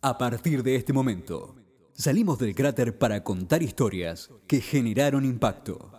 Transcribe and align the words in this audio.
A 0.00 0.16
partir 0.16 0.62
de 0.62 0.76
este 0.76 0.92
momento, 0.92 1.56
salimos 1.92 2.38
del 2.38 2.54
cráter 2.54 2.98
para 2.98 3.24
contar 3.24 3.64
historias 3.64 4.30
que 4.46 4.60
generaron 4.60 5.24
impacto. 5.24 5.98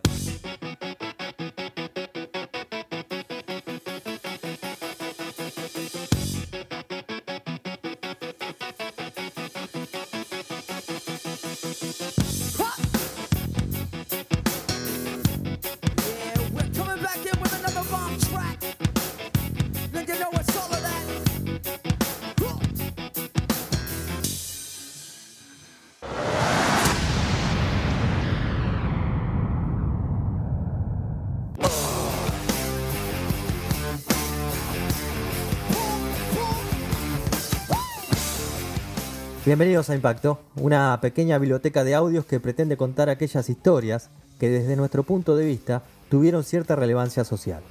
Bienvenidos 39.49 39.89
a 39.89 39.95
Impacto, 39.95 40.39
una 40.57 41.01
pequeña 41.01 41.39
biblioteca 41.39 41.83
de 41.83 41.95
audios 41.95 42.23
que 42.23 42.39
pretende 42.39 42.77
contar 42.77 43.09
aquellas 43.09 43.49
historias 43.49 44.11
que 44.39 44.47
desde 44.47 44.75
nuestro 44.75 45.01
punto 45.01 45.35
de 45.35 45.43
vista 45.43 45.81
tuvieron 46.07 46.43
cierta 46.43 46.75
relevancia 46.75 47.23
social. 47.23 47.63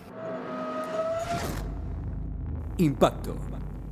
Impacto. 2.78 3.36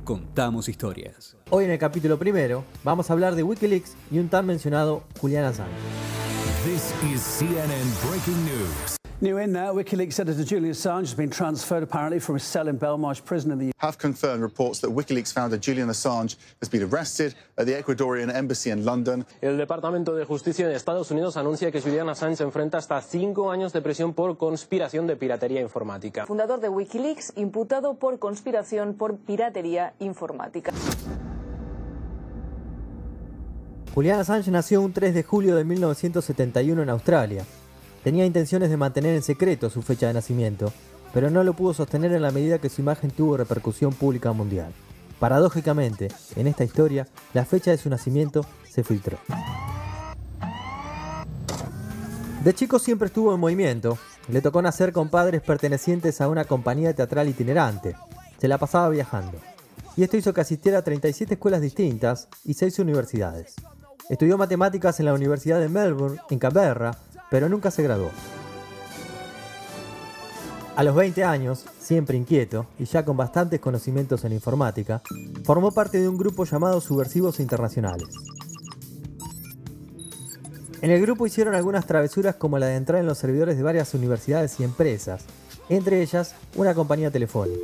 Contamos 0.03 0.67
historias. 0.67 1.37
Hoy 1.49 1.63
en 1.63 1.71
el 1.71 1.79
capítulo 1.79 2.19
primero 2.19 2.65
vamos 2.83 3.09
a 3.09 3.13
hablar 3.13 3.35
de 3.35 3.43
Wikileaks 3.43 3.95
y 4.11 4.19
un 4.19 4.27
tan 4.27 4.45
mencionado 4.45 5.03
Julian 5.21 5.45
Assange. 5.45 5.71
This 6.65 6.93
is 7.09 7.21
CNN 7.21 7.85
breaking 8.09 8.43
news. 8.43 8.96
New 9.19 9.39
in 9.39 9.51
now, 9.51 9.73
WikiLeaks 9.73 10.19
editor 10.19 10.43
Julian 10.43 10.73
Assange 10.73 10.99
has 10.99 11.15
been 11.15 11.31
transferred 11.31 11.81
apparently 11.81 12.19
from 12.19 12.35
his 12.35 12.43
cell 12.43 12.67
in 12.67 12.77
Belmarsh 12.77 13.25
prison 13.25 13.51
in 13.51 13.57
the 13.57 13.71
have 13.79 13.97
confirmed 13.97 14.43
reports 14.43 14.79
that 14.81 14.91
WikiLeaks 14.91 15.33
founder 15.33 15.57
Julian 15.57 15.89
Assange 15.89 16.35
has 16.59 16.69
been 16.69 16.83
arrested 16.83 17.33
at 17.57 17.65
the 17.65 17.73
Ecuadorian 17.73 18.31
embassy 18.31 18.69
in 18.69 18.85
London. 18.85 19.25
El 19.41 19.57
Departamento 19.57 20.15
de 20.15 20.23
Justicia 20.23 20.67
de 20.67 20.75
Estados 20.75 21.09
Unidos 21.09 21.35
anuncia 21.35 21.71
que 21.71 21.81
Julian 21.81 22.07
Assange 22.09 22.43
enfrenta 22.43 22.77
hasta 22.77 23.01
cinco 23.01 23.49
años 23.49 23.73
de 23.73 23.81
prisión 23.81 24.13
por 24.13 24.37
conspiración 24.37 25.07
de 25.07 25.15
piratería 25.15 25.61
informática. 25.61 26.27
fundador 26.27 26.59
de 26.59 26.69
Wikileaks, 26.69 27.33
imputado 27.37 27.95
por 27.95 28.19
conspiración 28.19 28.93
por 28.93 29.17
piratería 29.17 29.95
informática. 29.97 30.71
Julian 33.95 34.19
Assange 34.19 34.51
nació 34.51 34.79
un 34.83 34.93
3 34.93 35.15
de 35.15 35.23
julio 35.23 35.55
de 35.55 35.63
1971 35.63 36.83
en 36.83 36.89
Australia. 36.91 37.45
Tenía 38.03 38.25
intenciones 38.25 38.69
de 38.69 38.77
mantener 38.77 39.15
en 39.15 39.23
secreto 39.23 39.69
su 39.69 39.81
fecha 39.81 40.07
de 40.07 40.13
nacimiento, 40.13 40.71
pero 41.13 41.29
no 41.29 41.43
lo 41.43 41.53
pudo 41.53 41.73
sostener 41.73 42.11
en 42.13 42.21
la 42.21 42.31
medida 42.31 42.59
que 42.59 42.69
su 42.69 42.81
imagen 42.81 43.11
tuvo 43.11 43.37
repercusión 43.37 43.93
pública 43.93 44.31
mundial. 44.33 44.71
Paradójicamente, 45.19 46.09
en 46.35 46.47
esta 46.47 46.63
historia, 46.63 47.07
la 47.33 47.45
fecha 47.45 47.71
de 47.71 47.77
su 47.77 47.89
nacimiento 47.89 48.45
se 48.69 48.83
filtró. 48.83 49.17
De 52.43 52.53
chico 52.53 52.79
siempre 52.79 53.07
estuvo 53.07 53.33
en 53.33 53.39
movimiento. 53.39 53.97
Le 54.29 54.41
tocó 54.41 54.61
nacer 54.61 54.93
con 54.93 55.09
padres 55.09 55.41
pertenecientes 55.41 56.21
a 56.21 56.27
una 56.27 56.45
compañía 56.45 56.93
teatral 56.93 57.27
itinerante. 57.27 57.95
Se 58.39 58.47
la 58.47 58.57
pasaba 58.57 58.89
viajando. 58.89 59.39
Y 59.95 60.03
esto 60.03 60.17
hizo 60.17 60.33
que 60.33 60.41
asistiera 60.41 60.77
a 60.77 60.83
37 60.83 61.33
escuelas 61.33 61.61
distintas 61.61 62.27
y 62.45 62.53
6 62.53 62.79
universidades. 62.79 63.55
Estudió 64.09 64.37
matemáticas 64.37 64.99
en 64.99 65.07
la 65.07 65.13
Universidad 65.13 65.59
de 65.59 65.67
Melbourne, 65.67 66.19
en 66.29 66.39
Canberra, 66.39 66.91
pero 67.29 67.49
nunca 67.49 67.71
se 67.71 67.83
graduó. 67.83 68.11
A 70.75 70.83
los 70.83 70.95
20 70.95 71.23
años, 71.23 71.65
siempre 71.79 72.17
inquieto 72.17 72.67
y 72.77 72.85
ya 72.85 73.03
con 73.03 73.17
bastantes 73.17 73.59
conocimientos 73.59 74.23
en 74.25 74.33
informática, 74.33 75.01
formó 75.43 75.71
parte 75.71 75.99
de 75.99 76.07
un 76.07 76.17
grupo 76.17 76.45
llamado 76.45 76.79
Subversivos 76.81 77.39
Internacionales. 77.39 78.07
En 80.81 80.91
el 80.91 81.01
grupo 81.01 81.25
hicieron 81.25 81.55
algunas 81.55 81.87
travesuras 81.87 82.35
como 82.35 82.59
la 82.59 82.67
de 82.67 82.75
entrar 82.75 82.99
en 82.99 83.07
los 83.07 83.17
servidores 83.17 83.57
de 83.57 83.63
varias 83.63 83.95
universidades 83.95 84.59
y 84.59 84.63
empresas, 84.63 85.25
entre 85.69 86.03
ellas 86.03 86.35
una 86.55 86.75
compañía 86.75 87.09
telefónica. 87.09 87.59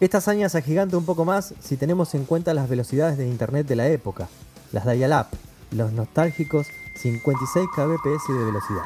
Esta 0.00 0.18
hazaña 0.18 0.48
se 0.48 0.58
agiganta 0.58 0.96
un 0.96 1.04
poco 1.04 1.26
más 1.26 1.54
si 1.60 1.76
tenemos 1.76 2.14
en 2.14 2.24
cuenta 2.24 2.54
las 2.54 2.70
velocidades 2.70 3.18
de 3.18 3.28
internet 3.28 3.66
de 3.66 3.76
la 3.76 3.88
época, 3.88 4.28
las 4.72 4.86
dial-up, 4.86 5.26
los 5.70 5.92
nostálgicos 5.92 6.66
56 6.94 7.68
kbps 7.74 8.28
de 8.28 8.44
velocidad. 8.44 8.84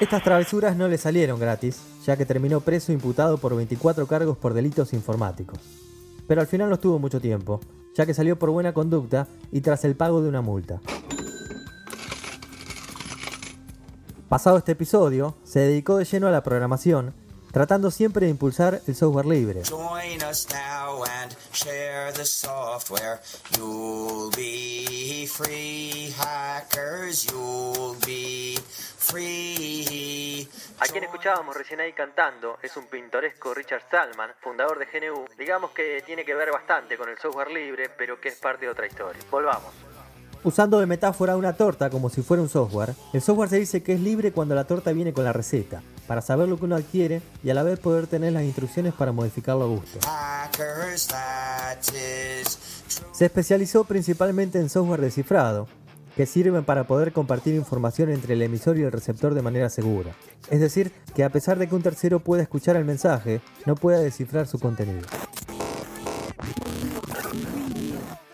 Estas 0.00 0.24
travesuras 0.24 0.76
no 0.76 0.88
le 0.88 0.98
salieron 0.98 1.38
gratis, 1.38 1.80
ya 2.04 2.16
que 2.16 2.26
terminó 2.26 2.60
preso 2.60 2.90
imputado 2.90 3.38
por 3.38 3.54
24 3.54 4.06
cargos 4.08 4.36
por 4.36 4.52
delitos 4.52 4.92
informáticos. 4.92 5.60
Pero 6.26 6.40
al 6.40 6.48
final 6.48 6.68
no 6.68 6.74
estuvo 6.74 6.98
mucho 6.98 7.20
tiempo, 7.20 7.60
ya 7.94 8.04
que 8.04 8.14
salió 8.14 8.36
por 8.38 8.50
buena 8.50 8.74
conducta 8.74 9.28
y 9.52 9.60
tras 9.60 9.84
el 9.84 9.94
pago 9.94 10.20
de 10.20 10.28
una 10.28 10.40
multa. 10.40 10.80
Pasado 14.28 14.56
este 14.56 14.72
episodio, 14.72 15.36
se 15.44 15.60
dedicó 15.60 15.98
de 15.98 16.04
lleno 16.04 16.26
a 16.26 16.30
la 16.30 16.42
programación, 16.42 17.14
tratando 17.52 17.90
siempre 17.90 18.26
de 18.26 18.30
impulsar 18.30 18.80
el 18.86 18.94
software 18.94 19.26
libre. 19.26 19.62
Join 19.68 20.22
us 20.28 20.48
now 20.50 21.04
and 21.04 21.32
share 21.52 22.12
the 22.12 22.24
software. 22.24 23.20
You'll 23.56 24.30
be 24.34 25.26
free, 25.26 26.12
hackers. 26.18 27.26
You'll 27.26 27.96
be 28.04 28.58
free. 28.98 30.48
A 30.80 30.86
quien 30.86 31.04
escuchábamos 31.04 31.54
recién 31.54 31.80
ahí 31.80 31.92
cantando 31.92 32.58
es 32.62 32.76
un 32.76 32.86
pintoresco 32.86 33.54
Richard 33.54 33.82
Stallman, 33.82 34.30
fundador 34.40 34.78
de 34.78 34.86
GNU. 34.86 35.26
Digamos 35.38 35.70
que 35.70 36.02
tiene 36.04 36.24
que 36.24 36.34
ver 36.34 36.50
bastante 36.50 36.96
con 36.96 37.08
el 37.08 37.18
software 37.18 37.50
libre, 37.50 37.90
pero 37.96 38.20
que 38.20 38.30
es 38.30 38.36
parte 38.36 38.64
de 38.64 38.72
otra 38.72 38.86
historia. 38.86 39.22
Volvamos. 39.30 39.72
Usando 40.44 40.80
de 40.80 40.86
metáfora 40.86 41.36
una 41.36 41.52
torta 41.52 41.88
como 41.88 42.10
si 42.10 42.22
fuera 42.22 42.42
un 42.42 42.48
software, 42.48 42.94
el 43.12 43.22
software 43.22 43.48
se 43.48 43.58
dice 43.60 43.82
que 43.84 43.92
es 43.92 44.00
libre 44.00 44.32
cuando 44.32 44.56
la 44.56 44.64
torta 44.64 44.90
viene 44.90 45.12
con 45.12 45.22
la 45.22 45.32
receta, 45.32 45.82
para 46.06 46.20
saber 46.22 46.48
lo 46.48 46.58
que 46.58 46.64
uno 46.64 46.76
adquiere 46.76 47.22
y 47.42 47.50
a 47.50 47.54
la 47.54 47.62
vez 47.62 47.78
poder 47.78 48.06
tener 48.06 48.32
las 48.32 48.44
instrucciones 48.44 48.94
para 48.94 49.12
modificarlo 49.12 49.64
a 49.64 49.68
gusto. 49.68 49.98
Se 53.12 53.24
especializó 53.24 53.84
principalmente 53.84 54.58
en 54.58 54.68
software 54.68 55.00
de 55.00 55.10
cifrado, 55.10 55.68
que 56.16 56.26
sirven 56.26 56.64
para 56.64 56.84
poder 56.84 57.12
compartir 57.12 57.54
información 57.54 58.10
entre 58.10 58.34
el 58.34 58.42
emisor 58.42 58.78
y 58.78 58.82
el 58.82 58.92
receptor 58.92 59.34
de 59.34 59.42
manera 59.42 59.70
segura. 59.70 60.12
Es 60.50 60.60
decir, 60.60 60.92
que 61.14 61.24
a 61.24 61.30
pesar 61.30 61.58
de 61.58 61.68
que 61.68 61.74
un 61.74 61.82
tercero 61.82 62.20
pueda 62.20 62.42
escuchar 62.42 62.76
el 62.76 62.84
mensaje, 62.84 63.40
no 63.64 63.74
pueda 63.76 63.98
descifrar 63.98 64.46
su 64.46 64.58
contenido. 64.58 65.06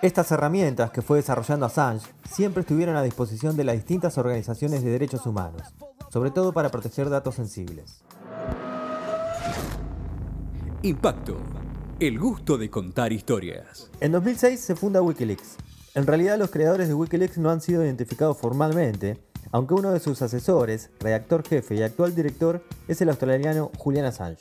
Estas 0.00 0.30
herramientas 0.30 0.90
que 0.90 1.02
fue 1.02 1.18
desarrollando 1.18 1.66
Assange 1.66 2.06
siempre 2.30 2.60
estuvieron 2.60 2.96
a 2.96 3.02
disposición 3.02 3.56
de 3.56 3.64
las 3.64 3.74
distintas 3.74 4.16
organizaciones 4.16 4.84
de 4.84 4.90
derechos 4.90 5.26
humanos, 5.26 5.62
sobre 6.08 6.30
todo 6.30 6.52
para 6.52 6.70
proteger 6.70 7.10
datos 7.10 7.34
sensibles. 7.34 8.02
Impacto. 10.82 11.36
El 12.00 12.18
gusto 12.18 12.56
de 12.56 12.70
contar 12.70 13.12
historias. 13.12 13.90
En 14.00 14.12
2006 14.12 14.60
se 14.60 14.76
funda 14.76 15.02
Wikileaks. 15.02 15.56
En 15.94 16.06
realidad 16.06 16.38
los 16.38 16.50
creadores 16.50 16.86
de 16.86 16.94
Wikileaks 16.94 17.38
no 17.38 17.50
han 17.50 17.60
sido 17.60 17.84
identificados 17.84 18.38
formalmente, 18.38 19.18
aunque 19.50 19.74
uno 19.74 19.92
de 19.92 19.98
sus 19.98 20.22
asesores, 20.22 20.90
redactor 21.00 21.42
jefe 21.46 21.74
y 21.74 21.82
actual 21.82 22.14
director 22.14 22.62
es 22.86 23.00
el 23.00 23.08
australiano 23.08 23.72
Julian 23.78 24.04
Assange. 24.04 24.38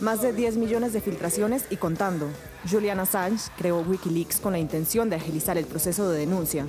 Más 0.00 0.22
de 0.22 0.32
10 0.32 0.56
millones 0.56 0.92
de 0.92 1.00
filtraciones 1.00 1.66
y 1.70 1.76
contando. 1.76 2.26
Julian 2.68 2.98
Assange 2.98 3.50
creó 3.56 3.82
Wikileaks 3.82 4.40
con 4.40 4.52
la 4.52 4.58
intención 4.58 5.08
de 5.10 5.16
agilizar 5.16 5.56
el 5.58 5.66
proceso 5.66 6.10
de 6.10 6.18
denuncia. 6.18 6.66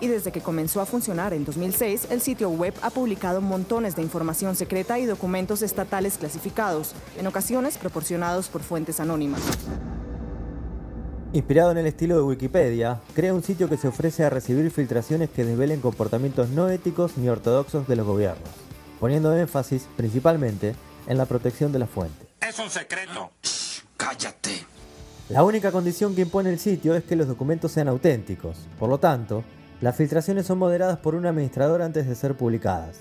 Y 0.00 0.08
desde 0.08 0.30
que 0.30 0.40
comenzó 0.40 0.80
a 0.80 0.86
funcionar 0.86 1.32
en 1.32 1.44
2006, 1.44 2.08
el 2.10 2.20
sitio 2.20 2.50
web 2.50 2.74
ha 2.82 2.90
publicado 2.90 3.40
montones 3.40 3.96
de 3.96 4.02
información 4.02 4.54
secreta 4.54 4.98
y 4.98 5.06
documentos 5.06 5.62
estatales 5.62 6.18
clasificados, 6.18 6.94
en 7.18 7.26
ocasiones 7.26 7.78
proporcionados 7.78 8.48
por 8.48 8.62
fuentes 8.62 9.00
anónimas. 9.00 9.40
Inspirado 11.32 11.70
en 11.70 11.78
el 11.78 11.86
estilo 11.86 12.16
de 12.16 12.22
Wikipedia, 12.22 13.00
crea 13.14 13.34
un 13.34 13.42
sitio 13.42 13.68
que 13.68 13.76
se 13.76 13.88
ofrece 13.88 14.24
a 14.24 14.30
recibir 14.30 14.70
filtraciones 14.70 15.30
que 15.30 15.44
desvelen 15.44 15.80
comportamientos 15.80 16.50
no 16.50 16.68
éticos 16.68 17.16
ni 17.16 17.28
ortodoxos 17.28 17.88
de 17.88 17.96
los 17.96 18.06
gobiernos, 18.06 18.48
poniendo 19.00 19.36
énfasis 19.36 19.88
principalmente 19.96 20.74
en 21.06 21.18
la 21.18 21.26
protección 21.26 21.72
de 21.72 21.78
la 21.78 21.86
fuente. 21.86 22.26
Es 22.40 22.58
un 22.58 22.70
secreto. 22.70 23.30
Cállate. 23.96 24.66
La 25.28 25.42
única 25.42 25.72
condición 25.72 26.14
que 26.14 26.22
impone 26.22 26.50
el 26.50 26.58
sitio 26.58 26.94
es 26.94 27.02
que 27.02 27.16
los 27.16 27.26
documentos 27.26 27.72
sean 27.72 27.88
auténticos, 27.88 28.58
por 28.78 28.88
lo 28.88 28.98
tanto, 28.98 29.42
las 29.80 29.96
filtraciones 29.96 30.46
son 30.46 30.58
moderadas 30.58 30.98
por 30.98 31.14
un 31.14 31.26
administrador 31.26 31.82
antes 31.82 32.08
de 32.08 32.14
ser 32.14 32.34
publicadas. 32.34 33.00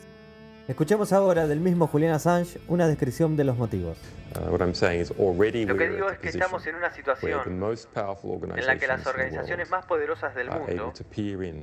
Escuchemos 0.68 1.14
ahora 1.14 1.48
del 1.48 1.60
mismo 1.60 1.88
Julian 1.88 2.14
Assange 2.14 2.60
una 2.68 2.88
descripción 2.88 3.38
de 3.38 3.44
los 3.44 3.56
motivos. 3.56 3.98
Uh, 4.36 4.58
Lo 4.58 5.78
que 5.78 5.90
digo 5.90 6.10
es 6.10 6.18
que 6.18 6.30
estamos 6.30 6.66
en 6.66 6.76
una 6.76 6.92
situación 6.92 7.42
en 7.48 8.66
la 8.66 8.78
que 8.78 8.88
las 8.88 9.06
organizaciones 9.06 9.70
más 9.70 9.86
poderosas 9.86 10.34
del 10.36 10.50
mundo 10.50 10.92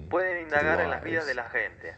pueden 0.08 0.42
indagar 0.44 0.80
en 0.80 0.90
las 0.90 1.02
vidas 1.02 1.26
de 1.26 1.34
la 1.34 1.50
gente. 1.50 1.94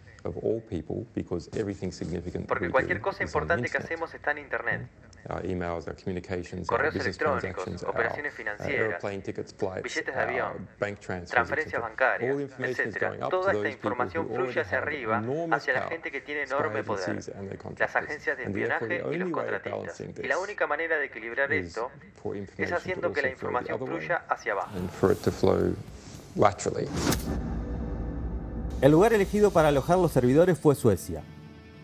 Porque 2.47 2.71
cualquier 2.71 3.01
cosa 3.01 3.23
importante 3.23 3.69
que 3.69 3.79
hacemos 3.79 4.13
está 4.15 4.31
en 4.31 4.39
Internet. 4.39 4.89
Correos 6.67 6.95
electrónicos, 6.97 7.83
operaciones 7.85 8.35
financieras, 8.35 9.03
billetes 9.83 10.15
de 10.15 10.21
avión, 10.21 10.69
transferencias 11.31 11.81
bancarias, 11.81 12.37
etc. 12.59 13.29
Toda 13.31 13.53
esta 13.53 13.69
información 13.69 14.29
fluye 14.29 14.61
hacia 14.61 14.79
arriba, 14.79 15.23
hacia 15.51 15.73
la 15.73 15.83
gente 15.89 16.11
que 16.11 16.21
tiene 16.21 16.43
enorme 16.43 16.83
poder, 16.85 17.17
las 17.79 17.97
agencias 17.97 18.37
de 18.37 18.45
espionaje 18.45 19.03
y 19.13 19.17
los 19.17 19.31
contratistas. 19.31 20.01
Y 20.23 20.27
la 20.27 20.39
única 20.39 20.67
manera 20.67 20.99
de 20.99 21.07
equilibrar 21.07 21.51
esto 21.53 21.91
es 22.59 22.73
haciendo 22.73 23.13
que 23.13 23.23
la 23.23 23.31
información 23.31 23.79
fluya 23.87 24.25
hacia 24.29 24.53
abajo. 24.53 24.77
El 28.85 28.93
lugar 28.93 29.15
elegido 29.15 29.51
para 29.51 29.69
alojar 29.69 29.97
los 29.97 30.13
servidores 30.13 30.59
fue 30.59 30.75
Suecia. 30.75 31.23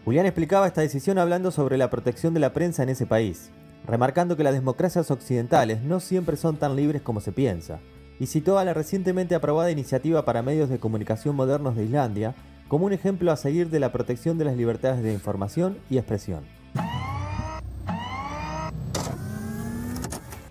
Julián 0.05 0.27
explicaba 0.27 0.67
esta 0.67 0.83
decisión 0.83 1.17
hablando 1.17 1.51
sobre 1.51 1.79
la 1.79 1.89
protección 1.89 2.35
de 2.35 2.41
la 2.41 2.53
prensa 2.53 2.83
en 2.83 2.91
ese 2.91 3.07
país, 3.07 3.49
remarcando 3.87 4.37
que 4.37 4.45
las 4.45 4.53
democracias 4.53 5.11
occidentales 5.11 5.81
no 5.81 6.01
siempre 6.01 6.37
son 6.37 6.59
tan 6.59 6.77
libres 6.77 7.01
como 7.01 7.23
se 7.23 7.33
piensa, 7.33 7.81
y 8.19 8.27
citó 8.27 8.59
a 8.59 8.67
la 8.67 8.75
recientemente 8.75 9.35
aprobada 9.35 9.71
iniciativa 9.71 10.27
para 10.27 10.43
medios 10.43 10.69
de 10.69 10.79
comunicación 10.79 11.37
modernos 11.37 11.75
de 11.75 11.85
Islandia 11.85 12.35
como 12.69 12.85
un 12.85 12.93
ejemplo 12.93 13.33
a 13.33 13.37
seguir 13.39 13.71
de 13.71 13.81
la 13.81 13.93
protección 13.93 14.37
de 14.37 14.45
las 14.45 14.57
libertades 14.59 15.03
de 15.03 15.15
información 15.15 15.79
y 15.89 15.97
expresión. 15.97 16.45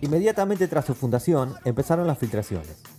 Inmediatamente 0.00 0.66
tras 0.66 0.84
su 0.84 0.96
fundación 0.96 1.54
empezaron 1.64 2.08
las 2.08 2.18
filtraciones. 2.18 2.89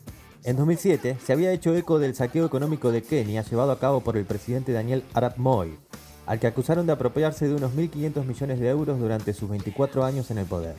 En 0.44 0.56
2007 0.56 1.18
se 1.24 1.34
había 1.34 1.52
hecho 1.52 1.76
eco 1.76 2.00
del 2.00 2.16
saqueo 2.16 2.48
económico 2.48 2.92
de 2.92 3.04
Kenia 3.04 3.44
llevado 3.44 3.72
a 3.72 3.78
cabo 3.78 4.02
por 4.02 4.18
el 4.18 4.26
presidente 4.26 4.72
Daniel 4.72 5.04
Arap 5.14 5.38
Moi, 5.38 5.78
al 6.26 6.40
que 6.40 6.48
acusaron 6.48 6.88
de 6.88 6.94
apropiarse 6.94 7.48
de 7.48 7.54
unos 7.54 7.74
1.500 7.74 8.26
millones 8.26 8.60
de 8.60 8.70
euros 8.70 9.00
durante 9.00 9.34
sus 9.34 9.48
24 9.48 10.04
años 10.04 10.32
en 10.32 10.40
el 10.40 10.48
poder. 10.48 10.74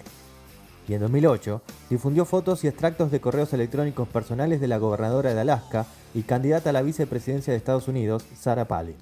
Y 0.88 0.94
en 0.94 1.00
2008 1.00 1.62
difundió 1.90 2.24
fotos 2.24 2.64
y 2.64 2.66
extractos 2.66 3.12
de 3.12 3.20
correos 3.20 3.52
electrónicos 3.52 4.08
personales 4.08 4.60
de 4.60 4.66
la 4.66 4.78
gobernadora 4.78 5.32
de 5.32 5.40
Alaska 5.40 5.86
y 6.12 6.22
candidata 6.22 6.70
a 6.70 6.72
la 6.72 6.82
vicepresidencia 6.82 7.52
de 7.52 7.58
Estados 7.58 7.86
Unidos, 7.86 8.24
Sarah 8.36 8.66
Palin. 8.66 8.96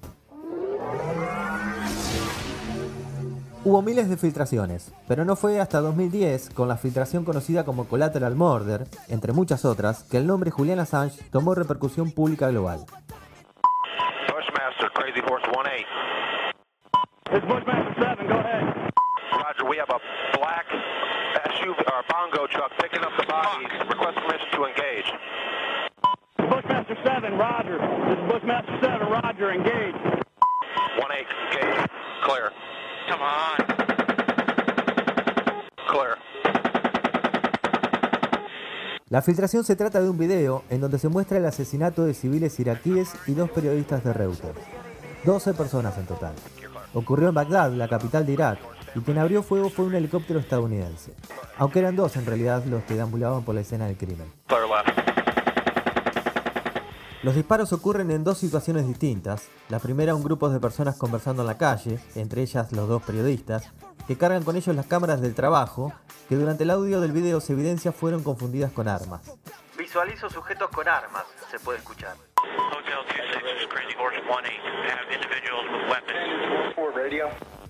Hubo 3.62 3.82
miles 3.82 4.08
de 4.08 4.16
filtraciones, 4.16 4.90
pero 5.06 5.26
no 5.26 5.36
fue 5.36 5.60
hasta 5.60 5.82
2010, 5.82 6.48
con 6.54 6.66
la 6.66 6.78
filtración 6.78 7.26
conocida 7.26 7.62
como 7.62 7.84
Collateral 7.84 8.34
Murder, 8.34 8.86
entre 9.08 9.34
muchas 9.34 9.66
otras, 9.66 10.02
que 10.04 10.16
el 10.16 10.26
nombre 10.26 10.50
Julian 10.50 10.78
Assange 10.78 11.22
tomó 11.30 11.54
repercusión 11.54 12.10
pública 12.10 12.48
global. 12.48 12.86
Bushmaster, 14.28 14.90
Crazy 14.94 15.20
Horse 15.20 15.46
1-8. 15.52 15.84
It's 17.36 17.46
Bushmaster 17.46 17.94
7, 18.00 18.26
go 18.28 18.38
ahead. 18.38 18.64
Roger, 19.30 19.68
we 19.68 19.76
have 19.76 19.90
a 19.90 20.00
black 20.38 20.64
SUV, 21.52 21.76
or 21.92 22.02
bongo 22.08 22.46
truck 22.46 22.72
picking 22.80 23.04
up 23.04 23.12
the 23.20 23.26
bodies. 23.26 23.68
Request 23.90 24.16
permission 24.24 24.48
to 24.56 24.64
engage. 24.64 25.12
Bushmaster 26.48 26.96
7, 27.04 27.36
Roger. 27.36 27.76
This 28.08 28.16
is 28.16 28.24
Bushmaster 28.24 28.80
7, 28.80 29.06
Roger, 29.06 29.52
engage. 29.52 30.00
1-8, 30.96 31.28
engage. 31.52 31.90
Clear. 32.24 32.52
La 39.08 39.22
filtración 39.22 39.64
se 39.64 39.74
trata 39.74 40.00
de 40.00 40.08
un 40.08 40.16
video 40.16 40.62
en 40.70 40.80
donde 40.80 41.00
se 41.00 41.08
muestra 41.08 41.38
el 41.38 41.44
asesinato 41.44 42.04
de 42.04 42.14
civiles 42.14 42.60
iraquíes 42.60 43.12
y 43.26 43.34
dos 43.34 43.50
periodistas 43.50 44.04
de 44.04 44.12
Reuters. 44.12 44.60
12 45.24 45.54
personas 45.54 45.98
en 45.98 46.06
total. 46.06 46.32
Ocurrió 46.94 47.30
en 47.30 47.34
Bagdad, 47.34 47.72
la 47.72 47.88
capital 47.88 48.24
de 48.24 48.34
Irak, 48.34 48.58
y 48.94 49.00
quien 49.00 49.18
abrió 49.18 49.42
fuego 49.42 49.68
fue 49.68 49.86
un 49.86 49.96
helicóptero 49.96 50.38
estadounidense. 50.38 51.12
Aunque 51.58 51.80
eran 51.80 51.96
dos 51.96 52.16
en 52.16 52.24
realidad 52.24 52.64
los 52.66 52.84
que 52.84 52.94
deambulaban 52.94 53.42
por 53.42 53.56
la 53.56 53.62
escena 53.62 53.86
del 53.86 53.96
crimen. 53.96 54.32
Los 57.22 57.34
disparos 57.34 57.70
ocurren 57.74 58.10
en 58.10 58.24
dos 58.24 58.38
situaciones 58.38 58.86
distintas. 58.88 59.50
La 59.68 59.78
primera, 59.78 60.14
un 60.14 60.24
grupo 60.24 60.48
de 60.48 60.58
personas 60.58 60.96
conversando 60.96 61.42
en 61.42 61.48
la 61.48 61.58
calle, 61.58 61.98
entre 62.14 62.40
ellas 62.40 62.72
los 62.72 62.88
dos 62.88 63.02
periodistas, 63.02 63.70
que 64.06 64.16
cargan 64.16 64.42
con 64.42 64.56
ellos 64.56 64.74
las 64.74 64.86
cámaras 64.86 65.20
del 65.20 65.34
trabajo, 65.34 65.92
que 66.30 66.36
durante 66.36 66.62
el 66.62 66.70
audio 66.70 66.98
del 66.98 67.12
video 67.12 67.42
se 67.42 67.52
evidencia 67.52 67.92
fueron 67.92 68.22
confundidas 68.22 68.72
con 68.72 68.88
armas. 68.88 69.20
Visualizo 69.76 70.30
sujetos 70.30 70.70
con 70.70 70.88
armas, 70.88 71.24
se 71.50 71.58
puede 71.58 71.78
escuchar. 71.80 72.16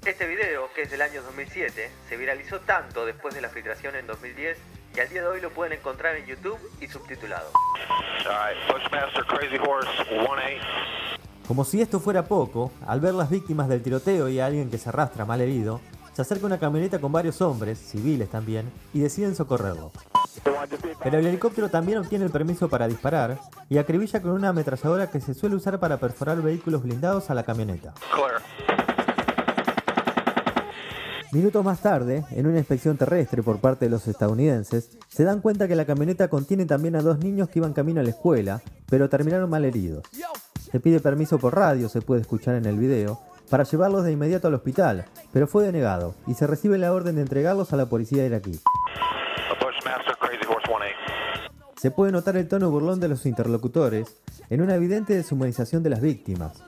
Este 0.06 0.26
video, 0.29 0.73
que 0.73 0.82
es 0.82 0.91
del 0.93 1.02
año 1.02 1.23
2007, 1.23 1.91
se 2.08 2.17
viralizó 2.17 2.61
tanto 2.61 3.05
después 3.05 3.35
de 3.35 3.41
la 3.41 3.49
filtración 3.49 3.97
en 3.97 4.06
2010 4.06 4.58
y 4.95 5.01
al 5.01 5.09
día 5.09 5.23
de 5.23 5.29
hoy 5.29 5.41
lo 5.41 5.51
pueden 5.51 5.79
encontrar 5.79 6.17
en 6.17 6.27
YouTube 6.27 6.59
y 6.81 6.87
subtitulado. 6.87 7.51
Como 11.47 11.65
si 11.65 11.81
esto 11.81 12.01
fuera 12.01 12.25
poco, 12.25 12.71
al 12.87 13.01
ver 13.01 13.15
las 13.15 13.31
víctimas 13.31 13.69
del 13.69 13.83
tiroteo 13.83 14.29
y 14.29 14.41
a 14.41 14.47
alguien 14.47 14.71
que 14.71 14.79
se 14.79 14.89
arrastra 14.89 15.25
mal 15.25 15.41
herido, 15.41 15.81
se 16.13 16.23
acerca 16.23 16.47
una 16.47 16.59
camioneta 16.59 17.01
con 17.01 17.13
varios 17.13 17.41
hombres, 17.41 17.79
civiles 17.79 18.29
también, 18.29 18.71
y 18.93 19.01
deciden 19.01 19.35
socorrerlo. 19.35 19.91
Pero 21.03 21.19
el 21.19 21.27
helicóptero 21.27 21.71
también 21.71 21.99
obtiene 21.99 22.25
el 22.25 22.31
permiso 22.31 22.69
para 22.69 22.87
disparar 22.87 23.39
y 23.69 23.79
acribilla 23.79 24.21
con 24.21 24.33
una 24.33 24.51
ametralladora 24.51 25.11
que 25.11 25.21
se 25.21 25.35
suele 25.35 25.57
usar 25.57 25.79
para 25.81 25.97
perforar 25.99 26.41
vehículos 26.43 26.83
blindados 26.83 27.31
a 27.31 27.35
la 27.35 27.43
camioneta. 27.43 27.95
Minutos 31.32 31.65
más 31.65 31.81
tarde, 31.81 32.25
en 32.32 32.49
una 32.49 32.59
inspección 32.59 32.97
terrestre 32.97 33.41
por 33.41 33.61
parte 33.61 33.85
de 33.85 33.91
los 33.91 34.09
estadounidenses, 34.09 34.99
se 35.09 35.23
dan 35.23 35.41
cuenta 35.41 35.69
que 35.69 35.77
la 35.77 35.85
camioneta 35.85 36.27
contiene 36.27 36.67
también 36.67 36.97
a 36.97 37.03
dos 37.03 37.21
niños 37.21 37.49
que 37.49 37.61
iban 37.61 37.73
camino 37.73 38.00
a 38.00 38.03
la 38.03 38.11
escuela, 38.11 38.62
pero 38.88 39.09
terminaron 39.09 39.49
mal 39.49 39.65
heridos. 39.65 40.03
Se 40.73 40.81
pide 40.81 40.99
permiso 40.99 41.38
por 41.38 41.55
radio, 41.55 41.88
se 41.88 42.03
puede 42.03 42.23
escuchar 42.23 42.56
en 42.56 42.65
el 42.65 42.77
video, 42.79 43.21
para 43.49 43.62
llevarlos 43.62 44.03
de 44.03 44.11
inmediato 44.11 44.49
al 44.49 44.55
hospital, 44.55 45.05
pero 45.32 45.47
fue 45.47 45.65
denegado 45.65 46.17
y 46.27 46.35
se 46.35 46.49
recibe 46.49 46.79
la 46.79 46.93
orden 46.93 47.15
de 47.15 47.23
entregarlos 47.23 47.73
a 47.73 47.76
la 47.76 47.87
policía 47.87 48.26
iraquí. 48.26 48.59
Se 51.76 51.93
puede 51.93 52.11
notar 52.11 52.37
el 52.37 52.49
tono 52.49 52.71
burlón 52.71 52.99
de 52.99 53.09
los 53.09 53.25
interlocutores 53.25 54.16
en 54.50 54.62
una 54.62 54.75
evidente 54.75 55.14
deshumanización 55.14 55.85
de 55.85 55.90
las 55.90 56.00
víctimas. 56.00 56.61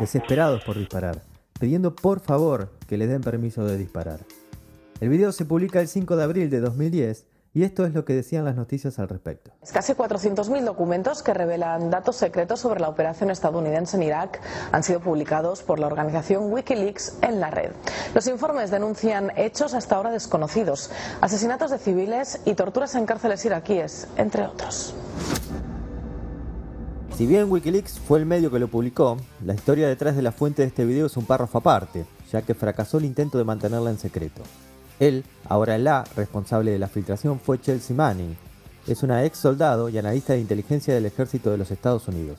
Desesperados 0.00 0.64
por 0.64 0.78
disparar, 0.78 1.22
pidiendo 1.58 1.94
por 1.94 2.20
favor 2.20 2.70
que 2.88 2.96
les 2.96 3.08
den 3.08 3.22
permiso 3.22 3.64
de 3.64 3.76
disparar. 3.76 4.20
El 5.00 5.08
video 5.08 5.32
se 5.32 5.44
publica 5.44 5.80
el 5.80 5.88
5 5.88 6.16
de 6.16 6.24
abril 6.24 6.50
de 6.50 6.60
2010 6.60 7.26
y 7.56 7.64
esto 7.64 7.86
es 7.86 7.94
lo 7.94 8.04
que 8.04 8.12
decían 8.12 8.44
las 8.44 8.54
noticias 8.54 8.98
al 8.98 9.08
respecto. 9.08 9.50
Casi 9.72 9.94
400.000 9.94 10.62
documentos 10.62 11.22
que 11.22 11.32
revelan 11.32 11.88
datos 11.88 12.16
secretos 12.16 12.60
sobre 12.60 12.80
la 12.80 12.90
operación 12.90 13.30
estadounidense 13.30 13.96
en 13.96 14.02
Irak 14.02 14.42
han 14.72 14.82
sido 14.82 15.00
publicados 15.00 15.62
por 15.62 15.78
la 15.78 15.86
organización 15.86 16.52
Wikileaks 16.52 17.16
en 17.22 17.40
la 17.40 17.50
red. 17.50 17.70
Los 18.14 18.26
informes 18.26 18.70
denuncian 18.70 19.32
hechos 19.36 19.72
hasta 19.72 19.96
ahora 19.96 20.10
desconocidos, 20.10 20.90
asesinatos 21.22 21.70
de 21.70 21.78
civiles 21.78 22.40
y 22.44 22.52
torturas 22.52 22.94
en 22.94 23.06
cárceles 23.06 23.42
iraquíes, 23.46 24.06
entre 24.18 24.42
otros. 24.42 24.94
Si 27.16 27.24
bien 27.24 27.50
Wikileaks 27.50 27.98
fue 27.98 28.18
el 28.18 28.26
medio 28.26 28.50
que 28.50 28.58
lo 28.58 28.68
publicó, 28.68 29.16
la 29.42 29.54
historia 29.54 29.88
detrás 29.88 30.16
de 30.16 30.20
la 30.20 30.32
fuente 30.32 30.60
de 30.60 30.68
este 30.68 30.84
video 30.84 31.06
es 31.06 31.16
un 31.16 31.24
párrafo 31.24 31.56
aparte, 31.56 32.04
ya 32.30 32.42
que 32.42 32.52
fracasó 32.52 32.98
el 32.98 33.06
intento 33.06 33.38
de 33.38 33.44
mantenerla 33.44 33.88
en 33.88 33.98
secreto. 33.98 34.42
Él, 35.00 35.24
ahora 35.48 35.78
la 35.78 36.04
responsable 36.14 36.72
de 36.72 36.78
la 36.78 36.88
filtración, 36.88 37.40
fue 37.40 37.58
Chelsea 37.58 37.96
Manning, 37.96 38.36
es 38.86 39.02
una 39.02 39.24
ex 39.24 39.38
soldado 39.38 39.88
y 39.88 39.96
analista 39.96 40.34
de 40.34 40.40
inteligencia 40.40 40.92
del 40.92 41.06
ejército 41.06 41.50
de 41.50 41.56
los 41.56 41.70
Estados 41.70 42.06
Unidos. 42.06 42.38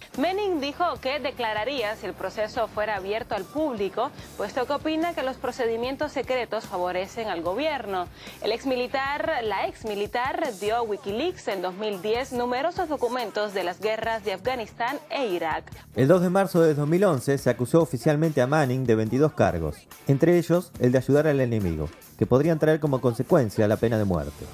Dijo 0.59 0.83
que 1.01 1.19
declararía 1.19 1.95
si 1.95 2.05
el 2.05 2.13
proceso 2.13 2.67
fuera 2.67 2.95
abierto 2.95 3.35
al 3.35 3.43
público, 3.43 4.11
puesto 4.37 4.65
que 4.65 4.73
opina 4.73 5.13
que 5.13 5.23
los 5.23 5.37
procedimientos 5.37 6.11
secretos 6.11 6.65
favorecen 6.65 7.27
al 7.27 7.41
gobierno. 7.41 8.07
El 8.41 8.51
ex 8.51 8.65
militar, 8.65 9.39
la 9.43 9.67
ex 9.67 9.85
militar 9.85 10.51
dio 10.59 10.77
a 10.77 10.81
Wikileaks 10.81 11.47
en 11.47 11.61
2010 11.61 12.33
numerosos 12.33 12.89
documentos 12.89 13.53
de 13.53 13.63
las 13.63 13.79
guerras 13.79 14.23
de 14.23 14.33
Afganistán 14.33 14.97
e 15.09 15.27
Irak. 15.27 15.71
El 15.95 16.07
2 16.07 16.21
de 16.21 16.29
marzo 16.29 16.61
de 16.61 16.73
2011 16.73 17.37
se 17.37 17.49
acusó 17.49 17.81
oficialmente 17.81 18.41
a 18.41 18.47
Manning 18.47 18.85
de 18.85 18.95
22 18.95 19.33
cargos, 19.33 19.87
entre 20.07 20.37
ellos 20.37 20.71
el 20.79 20.91
de 20.91 20.97
ayudar 20.97 21.27
al 21.27 21.41
enemigo, 21.41 21.89
que 22.17 22.25
podrían 22.25 22.59
traer 22.59 22.79
como 22.79 23.01
consecuencia 23.01 23.67
la 23.67 23.77
pena 23.77 23.97
de 23.97 24.05
muerte. 24.05 24.45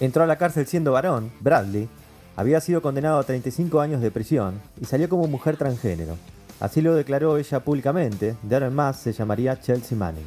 Entró 0.00 0.24
a 0.24 0.26
la 0.26 0.36
cárcel 0.36 0.66
siendo 0.66 0.92
varón, 0.92 1.32
Bradley, 1.40 1.88
Había 2.36 2.60
sido 2.60 2.82
condenado 2.82 3.18
a 3.18 3.24
35 3.24 3.80
años 3.80 4.00
de 4.00 4.10
prisión 4.10 4.60
y 4.80 4.86
salió 4.86 5.08
como 5.08 5.28
mujer 5.28 5.56
transgénero. 5.56 6.16
Así 6.58 6.80
lo 6.80 6.94
declaró 6.94 7.36
ella 7.36 7.60
públicamente, 7.60 8.36
de 8.42 8.54
ahora 8.54 8.66
en 8.66 8.74
más 8.74 8.98
se 8.98 9.12
llamaría 9.12 9.60
Chelsea 9.60 9.96
Manning. 9.96 10.26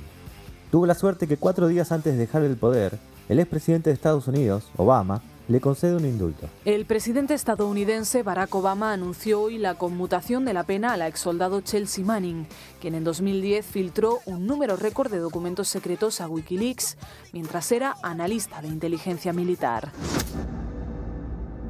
Tuvo 0.71 0.85
la 0.85 0.95
suerte 0.95 1.27
que 1.27 1.37
cuatro 1.37 1.67
días 1.67 1.91
antes 1.91 2.13
de 2.13 2.19
dejar 2.19 2.43
el 2.43 2.55
poder, 2.55 2.97
el 3.27 3.39
expresidente 3.39 3.89
de 3.89 3.95
Estados 3.95 4.27
Unidos, 4.27 4.69
Obama, 4.77 5.21
le 5.49 5.61
concede 5.61 5.95
un 5.95 6.05
indulto. 6.05 6.47
El 6.65 6.85
presidente 6.85 7.33
estadounidense 7.33 8.23
Barack 8.23 8.53
Obama 8.55 8.91
anunció 8.91 9.41
hoy 9.41 9.57
la 9.57 9.75
conmutación 9.75 10.45
de 10.45 10.53
la 10.53 10.63
pena 10.63 10.93
a 10.93 10.97
la 10.97 11.07
exsoldado 11.07 11.61
Chelsea 11.61 12.05
Manning, 12.05 12.47
quien 12.81 12.95
en 12.95 13.03
2010 13.03 13.65
filtró 13.65 14.19
un 14.25 14.45
número 14.45 14.75
récord 14.75 15.11
de 15.11 15.19
documentos 15.19 15.67
secretos 15.67 16.21
a 16.21 16.27
Wikileaks 16.27 16.97
mientras 17.31 17.71
era 17.71 17.95
analista 18.03 18.61
de 18.61 18.67
inteligencia 18.67 19.33
militar. 19.33 19.91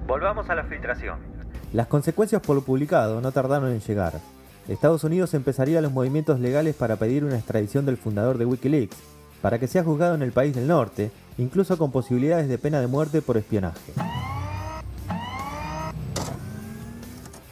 Volvamos 0.08 0.50
a 0.50 0.56
la 0.56 0.64
filtración. 0.64 1.20
Las 1.74 1.88
consecuencias 1.88 2.42
por 2.42 2.56
lo 2.56 2.62
publicado 2.64 3.20
no 3.20 3.34
tardaron 3.34 3.72
en 3.72 3.82
llegar. 3.82 4.14
Estados 4.70 5.04
Unidos 5.04 5.34
empezaría 5.34 5.82
los 5.82 5.92
movimientos 5.92 6.40
legales 6.40 6.76
para 6.76 6.96
pedir 6.96 7.26
una 7.26 7.36
extradición 7.36 7.86
del 7.86 7.98
fundador 7.98 8.38
de 8.38 8.46
Wikileaks, 8.46 8.96
para 9.42 9.60
que 9.60 9.68
sea 9.68 9.84
juzgado 9.84 10.16
en 10.16 10.22
el 10.22 10.32
país 10.32 10.56
del 10.56 10.68
norte 10.68 11.12
incluso 11.38 11.78
con 11.78 11.92
posibilidades 11.92 12.48
de 12.48 12.58
pena 12.58 12.80
de 12.80 12.88
muerte 12.88 13.22
por 13.22 13.38
espionaje. 13.38 13.94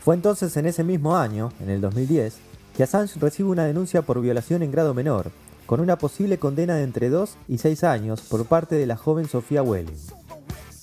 Fue 0.04 0.16
entonces 0.16 0.56
en 0.56 0.66
ese 0.66 0.84
mismo 0.84 1.18
año, 1.18 1.52
en 1.60 1.70
el 1.70 1.82
2010, 1.82 2.38
que 2.76 2.84
Assange 2.84 3.20
recibe 3.20 3.50
una 3.50 3.66
denuncia 3.66 4.02
por 4.02 4.22
violación 4.22 4.64
en 4.64 4.72
grado 4.72 4.94
menor, 4.94 5.32
con 5.66 5.82
una 5.82 5.98
posible 5.98 6.38
condena 6.38 6.76
de 6.76 6.84
entre 6.84 7.10
2 7.10 7.38
y 7.50 7.58
6 7.58 7.84
años 7.84 8.22
por 8.22 8.46
parte 8.46 8.76
de 8.76 8.86
la 8.86 8.98
joven 8.98 9.28
Sofía 9.28 9.62
Welling. 9.62 10.25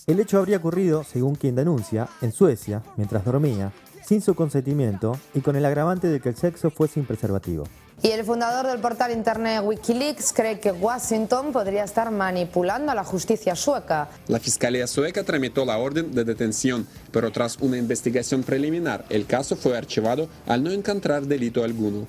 El 0.04 0.18
hecho 0.18 0.38
habría 0.38 0.56
ocurrido, 0.56 1.04
según 1.04 1.36
quien 1.36 1.54
denuncia, 1.54 2.08
en 2.22 2.32
Suecia, 2.32 2.82
mientras 2.96 3.24
dormía, 3.24 3.72
sin 4.04 4.20
su 4.20 4.34
consentimiento 4.34 5.16
y 5.32 5.42
con 5.42 5.54
el 5.54 5.64
agravante 5.64 6.08
de 6.08 6.18
que 6.18 6.30
el 6.30 6.36
sexo 6.36 6.70
fue 6.70 6.88
sin 6.88 7.04
preservativo. 7.04 7.68
Y 8.02 8.08
el 8.08 8.24
fundador 8.24 8.66
del 8.66 8.80
portal 8.80 9.12
internet 9.12 9.62
Wikileaks 9.64 10.32
cree 10.32 10.58
que 10.58 10.72
Washington 10.72 11.52
podría 11.52 11.84
estar 11.84 12.10
manipulando 12.10 12.90
a 12.90 12.96
la 12.96 13.04
justicia 13.04 13.54
sueca. 13.54 14.08
La 14.26 14.40
Fiscalía 14.40 14.88
sueca 14.88 15.22
tramitó 15.22 15.64
la 15.64 15.78
orden 15.78 16.12
de 16.12 16.24
detención, 16.24 16.84
pero 17.12 17.30
tras 17.30 17.58
una 17.58 17.76
investigación 17.76 18.42
preliminar, 18.42 19.04
el 19.08 19.26
caso 19.26 19.54
fue 19.54 19.78
archivado 19.78 20.28
al 20.48 20.64
no 20.64 20.72
encontrar 20.72 21.26
delito 21.26 21.62
alguno. 21.62 22.08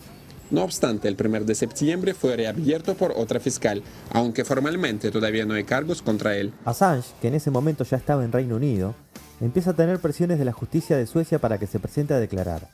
No 0.53 0.63
obstante, 0.63 1.07
el 1.07 1.17
1 1.19 1.45
de 1.45 1.55
septiembre 1.55 2.13
fue 2.13 2.35
reabierto 2.35 2.93
por 2.93 3.11
otra 3.17 3.39
fiscal, 3.39 3.81
aunque 4.11 4.45
formalmente 4.45 5.09
todavía 5.09 5.47
no 5.47 5.55
hay 5.55 5.63
cargos 5.63 6.03
contra 6.03 6.37
él. 6.37 6.53
Assange, 6.63 7.09
que 7.19 7.29
en 7.29 7.33
ese 7.33 7.49
momento 7.49 7.83
ya 7.83 7.97
estaba 7.97 8.23
en 8.23 8.31
Reino 8.31 8.57
Unido, 8.57 8.93
empieza 9.41 9.71
a 9.71 9.73
tener 9.73 9.97
presiones 9.97 10.37
de 10.37 10.45
la 10.45 10.51
justicia 10.51 10.95
de 10.95 11.07
Suecia 11.07 11.39
para 11.39 11.57
que 11.57 11.65
se 11.65 11.79
presente 11.79 12.13
a 12.13 12.19
declarar. 12.19 12.69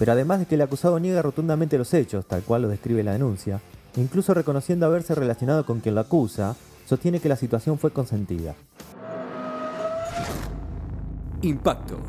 Pero 0.00 0.10
además 0.10 0.40
de 0.40 0.46
que 0.46 0.56
el 0.56 0.62
acusado 0.62 0.98
niega 0.98 1.22
rotundamente 1.22 1.78
los 1.78 1.94
hechos, 1.94 2.26
tal 2.26 2.42
cual 2.42 2.62
lo 2.62 2.68
describe 2.68 3.04
la 3.04 3.12
denuncia, 3.12 3.60
incluso 3.94 4.34
reconociendo 4.34 4.86
haberse 4.86 5.14
relacionado 5.14 5.64
con 5.64 5.78
quien 5.78 5.94
lo 5.94 6.00
acusa, 6.00 6.56
sostiene 6.86 7.20
que 7.20 7.28
la 7.28 7.36
situación 7.36 7.78
fue 7.78 7.92
consentida. 7.92 8.56
Impacto. 11.40 12.00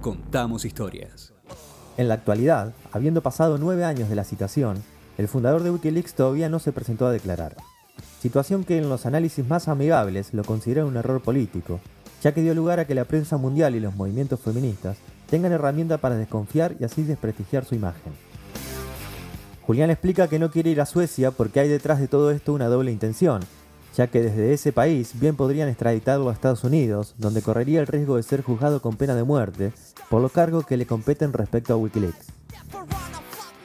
Contamos 0.00 0.64
historias. 0.64 1.31
En 1.98 2.08
la 2.08 2.14
actualidad, 2.14 2.72
habiendo 2.90 3.22
pasado 3.22 3.58
nueve 3.58 3.84
años 3.84 4.08
de 4.08 4.14
la 4.14 4.24
citación, 4.24 4.82
el 5.18 5.28
fundador 5.28 5.62
de 5.62 5.70
Wikileaks 5.70 6.14
todavía 6.14 6.48
no 6.48 6.58
se 6.58 6.72
presentó 6.72 7.06
a 7.06 7.12
declarar. 7.12 7.54
Situación 8.20 8.64
que 8.64 8.78
en 8.78 8.88
los 8.88 9.04
análisis 9.04 9.46
más 9.46 9.68
amigables 9.68 10.32
lo 10.32 10.42
considera 10.42 10.86
un 10.86 10.96
error 10.96 11.20
político, 11.20 11.80
ya 12.22 12.32
que 12.32 12.40
dio 12.40 12.54
lugar 12.54 12.80
a 12.80 12.86
que 12.86 12.94
la 12.94 13.04
prensa 13.04 13.36
mundial 13.36 13.74
y 13.74 13.80
los 13.80 13.94
movimientos 13.94 14.40
feministas 14.40 14.96
tengan 15.28 15.52
herramienta 15.52 15.98
para 15.98 16.16
desconfiar 16.16 16.76
y 16.80 16.84
así 16.84 17.02
desprestigiar 17.02 17.66
su 17.66 17.74
imagen. 17.74 18.12
Julián 19.66 19.90
explica 19.90 20.28
que 20.28 20.38
no 20.38 20.50
quiere 20.50 20.70
ir 20.70 20.80
a 20.80 20.86
Suecia 20.86 21.30
porque 21.30 21.60
hay 21.60 21.68
detrás 21.68 22.00
de 22.00 22.08
todo 22.08 22.30
esto 22.30 22.54
una 22.54 22.68
doble 22.68 22.90
intención, 22.90 23.42
ya 23.96 24.06
que 24.06 24.22
desde 24.22 24.52
ese 24.52 24.72
país 24.72 25.12
bien 25.20 25.36
podrían 25.36 25.68
extraditarlo 25.68 26.28
a 26.28 26.32
Estados 26.32 26.64
Unidos, 26.64 27.14
donde 27.18 27.42
correría 27.42 27.80
el 27.80 27.86
riesgo 27.86 28.16
de 28.16 28.22
ser 28.22 28.42
juzgado 28.42 28.80
con 28.80 28.96
pena 28.96 29.14
de 29.14 29.24
muerte 29.24 29.72
por 30.08 30.22
los 30.22 30.32
cargos 30.32 30.66
que 30.66 30.76
le 30.76 30.86
competen 30.86 31.32
respecto 31.32 31.74
a 31.74 31.76
Wikileaks. 31.76 32.26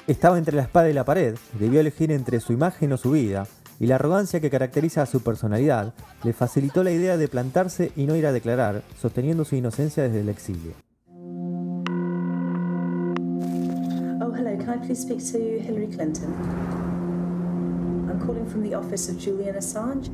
Estaba 0.07 0.38
entre 0.38 0.55
la 0.55 0.63
espada 0.63 0.89
y 0.89 0.93
la 0.93 1.03
pared, 1.03 1.36
debió 1.60 1.79
elegir 1.79 2.12
entre 2.12 2.39
su 2.39 2.53
imagen 2.53 2.93
o 2.93 2.98
su 2.98 3.12
vida, 3.12 3.48
y 3.79 3.88
la 3.88 3.96
arrogancia 3.96 4.39
que 4.39 4.50
caracteriza 4.50 5.01
a 5.01 5.05
su 5.05 5.22
personalidad 5.22 5.93
le 6.24 6.34
facilitó 6.34 6.84
la 6.84 6.91
idea 6.91 7.17
de 7.17 7.27
plantarse 7.27 7.91
y 7.96 8.05
no 8.05 8.15
ir 8.15 8.25
a 8.25 8.31
declarar, 8.31 8.84
sosteniendo 9.00 9.46
su 9.46 9.55
inocencia 9.55 10.03
desde 10.03 10.22
el 10.22 10.29
exilio. 10.29 10.74
To 14.27 15.38
Hillary 15.39 15.88
Clinton? 15.88 16.97
I'm 18.18 18.26
calling 18.26 18.48
from 18.48 18.64
the 18.64 18.74
office 18.76 19.10
of 19.10 19.20
Julian 19.20 19.56
Assange. 19.56 20.10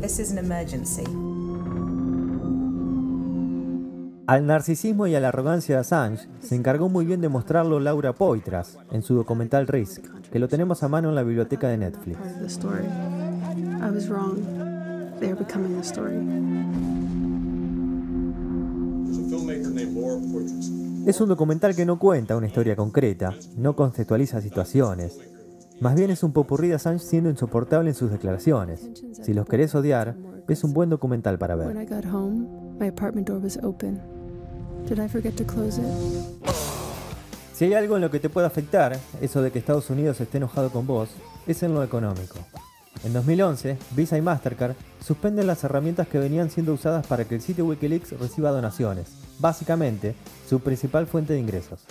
This 0.00 0.18
is 0.18 0.32
an 0.32 0.38
emergency. 0.38 1.04
Al 4.26 4.46
narcisismo 4.46 5.06
y 5.06 5.14
a 5.14 5.20
la 5.20 5.28
arrogancia 5.28 5.76
de 5.76 5.80
Assange 5.82 6.26
se 6.40 6.56
encargó 6.56 6.88
muy 6.88 7.04
bien 7.04 7.20
de 7.20 7.28
mostrarlo 7.28 7.78
Laura 7.78 8.14
Poitras 8.14 8.78
en 8.90 9.02
su 9.02 9.14
documental 9.14 9.66
Risk, 9.68 10.02
que 10.32 10.38
lo 10.38 10.48
tenemos 10.48 10.82
a 10.82 10.88
mano 10.88 11.10
en 11.10 11.14
la 11.14 11.22
biblioteca 11.22 11.68
de 11.68 11.78
Netflix. 11.78 12.18
Es 21.06 21.20
un 21.20 21.28
documental 21.28 21.76
que 21.76 21.86
no 21.86 21.98
cuenta 21.98 22.36
una 22.36 22.46
historia 22.46 22.74
concreta, 22.74 23.34
no 23.56 23.76
conceptualiza 23.76 24.40
situaciones. 24.40 25.33
Más 25.84 25.96
bien 25.96 26.10
es 26.10 26.22
un 26.22 26.32
popurrí 26.32 26.68
de 26.68 26.76
Assange 26.76 27.04
siendo 27.04 27.28
insoportable 27.28 27.90
en 27.90 27.94
sus 27.94 28.10
declaraciones. 28.10 28.88
Si 29.22 29.34
los 29.34 29.46
querés 29.46 29.74
odiar, 29.74 30.16
es 30.48 30.64
un 30.64 30.72
buen 30.72 30.88
documental 30.88 31.36
para 31.38 31.56
ver. 31.56 31.76
Si 37.52 37.66
hay 37.66 37.74
algo 37.74 37.96
en 37.96 38.00
lo 38.00 38.10
que 38.10 38.18
te 38.18 38.30
puede 38.30 38.46
afectar, 38.46 38.96
eso 39.20 39.42
de 39.42 39.50
que 39.50 39.58
Estados 39.58 39.90
Unidos 39.90 40.18
esté 40.22 40.38
enojado 40.38 40.70
con 40.70 40.86
vos, 40.86 41.10
es 41.46 41.62
en 41.62 41.74
lo 41.74 41.82
económico. 41.84 42.38
En 43.04 43.12
2011, 43.12 43.76
Visa 43.94 44.16
y 44.16 44.22
Mastercard 44.22 44.76
suspenden 45.04 45.46
las 45.46 45.64
herramientas 45.64 46.08
que 46.08 46.18
venían 46.18 46.48
siendo 46.48 46.72
usadas 46.72 47.06
para 47.06 47.26
que 47.26 47.34
el 47.34 47.42
sitio 47.42 47.66
Wikileaks 47.66 48.18
reciba 48.18 48.52
donaciones, 48.52 49.08
básicamente 49.38 50.14
su 50.48 50.60
principal 50.60 51.06
fuente 51.06 51.34
de 51.34 51.40
ingresos. 51.40 51.84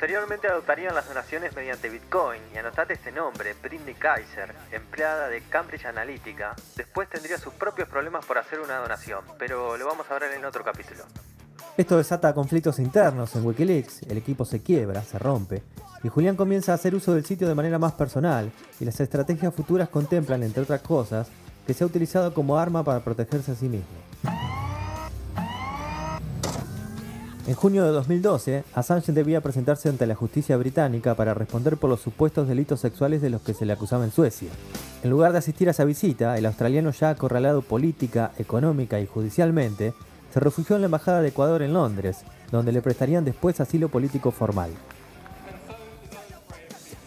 Posteriormente 0.00 0.48
adoptarían 0.48 0.94
las 0.94 1.06
donaciones 1.06 1.54
mediante 1.54 1.90
Bitcoin 1.90 2.40
y 2.54 2.56
anotate 2.56 2.94
este 2.94 3.12
nombre, 3.12 3.54
Britney 3.62 3.92
Kaiser, 3.92 4.54
empleada 4.72 5.28
de 5.28 5.42
Cambridge 5.42 5.84
Analytica, 5.84 6.56
después 6.74 7.06
tendría 7.10 7.36
sus 7.36 7.52
propios 7.52 7.86
problemas 7.86 8.24
por 8.24 8.38
hacer 8.38 8.60
una 8.60 8.78
donación, 8.78 9.20
pero 9.38 9.76
lo 9.76 9.84
vamos 9.84 10.10
a 10.10 10.18
ver 10.18 10.32
en 10.32 10.46
otro 10.46 10.64
capítulo. 10.64 11.04
Esto 11.76 11.98
desata 11.98 12.32
conflictos 12.32 12.78
internos 12.78 13.36
en 13.36 13.44
Wikileaks, 13.44 14.04
el 14.04 14.16
equipo 14.16 14.46
se 14.46 14.62
quiebra, 14.62 15.02
se 15.02 15.18
rompe, 15.18 15.62
y 16.02 16.08
Julián 16.08 16.34
comienza 16.34 16.72
a 16.72 16.76
hacer 16.76 16.94
uso 16.94 17.12
del 17.12 17.26
sitio 17.26 17.46
de 17.46 17.54
manera 17.54 17.78
más 17.78 17.92
personal, 17.92 18.50
y 18.80 18.86
las 18.86 18.98
estrategias 19.00 19.54
futuras 19.54 19.90
contemplan, 19.90 20.42
entre 20.42 20.62
otras 20.62 20.80
cosas, 20.80 21.28
que 21.66 21.74
se 21.74 21.84
ha 21.84 21.86
utilizado 21.86 22.32
como 22.32 22.58
arma 22.58 22.82
para 22.82 23.00
protegerse 23.00 23.52
a 23.52 23.54
sí 23.54 23.68
mismo. 23.68 24.59
En 27.50 27.56
junio 27.56 27.84
de 27.84 27.90
2012, 27.90 28.62
Assange 28.74 29.10
debía 29.10 29.40
presentarse 29.40 29.88
ante 29.88 30.06
la 30.06 30.14
justicia 30.14 30.56
británica 30.56 31.16
para 31.16 31.34
responder 31.34 31.78
por 31.78 31.90
los 31.90 32.00
supuestos 32.00 32.46
delitos 32.46 32.78
sexuales 32.78 33.20
de 33.22 33.28
los 33.28 33.42
que 33.42 33.54
se 33.54 33.66
le 33.66 33.72
acusaba 33.72 34.04
en 34.04 34.12
Suecia. 34.12 34.50
En 35.02 35.10
lugar 35.10 35.32
de 35.32 35.38
asistir 35.38 35.66
a 35.66 35.72
esa 35.72 35.82
visita, 35.82 36.38
el 36.38 36.46
australiano 36.46 36.92
ya 36.92 37.10
acorralado 37.10 37.62
política, 37.62 38.30
económica 38.38 39.00
y 39.00 39.06
judicialmente, 39.08 39.94
se 40.32 40.38
refugió 40.38 40.76
en 40.76 40.82
la 40.82 40.86
Embajada 40.86 41.22
de 41.22 41.30
Ecuador 41.30 41.62
en 41.62 41.72
Londres, 41.72 42.18
donde 42.52 42.70
le 42.70 42.82
prestarían 42.82 43.24
después 43.24 43.58
asilo 43.58 43.88
político 43.88 44.30
formal. 44.30 44.70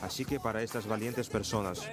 Así 0.02 0.26
que 0.26 0.42
para 0.42 0.62
estas 0.62 0.88
valientes 0.88 1.30
personas, 1.30 1.84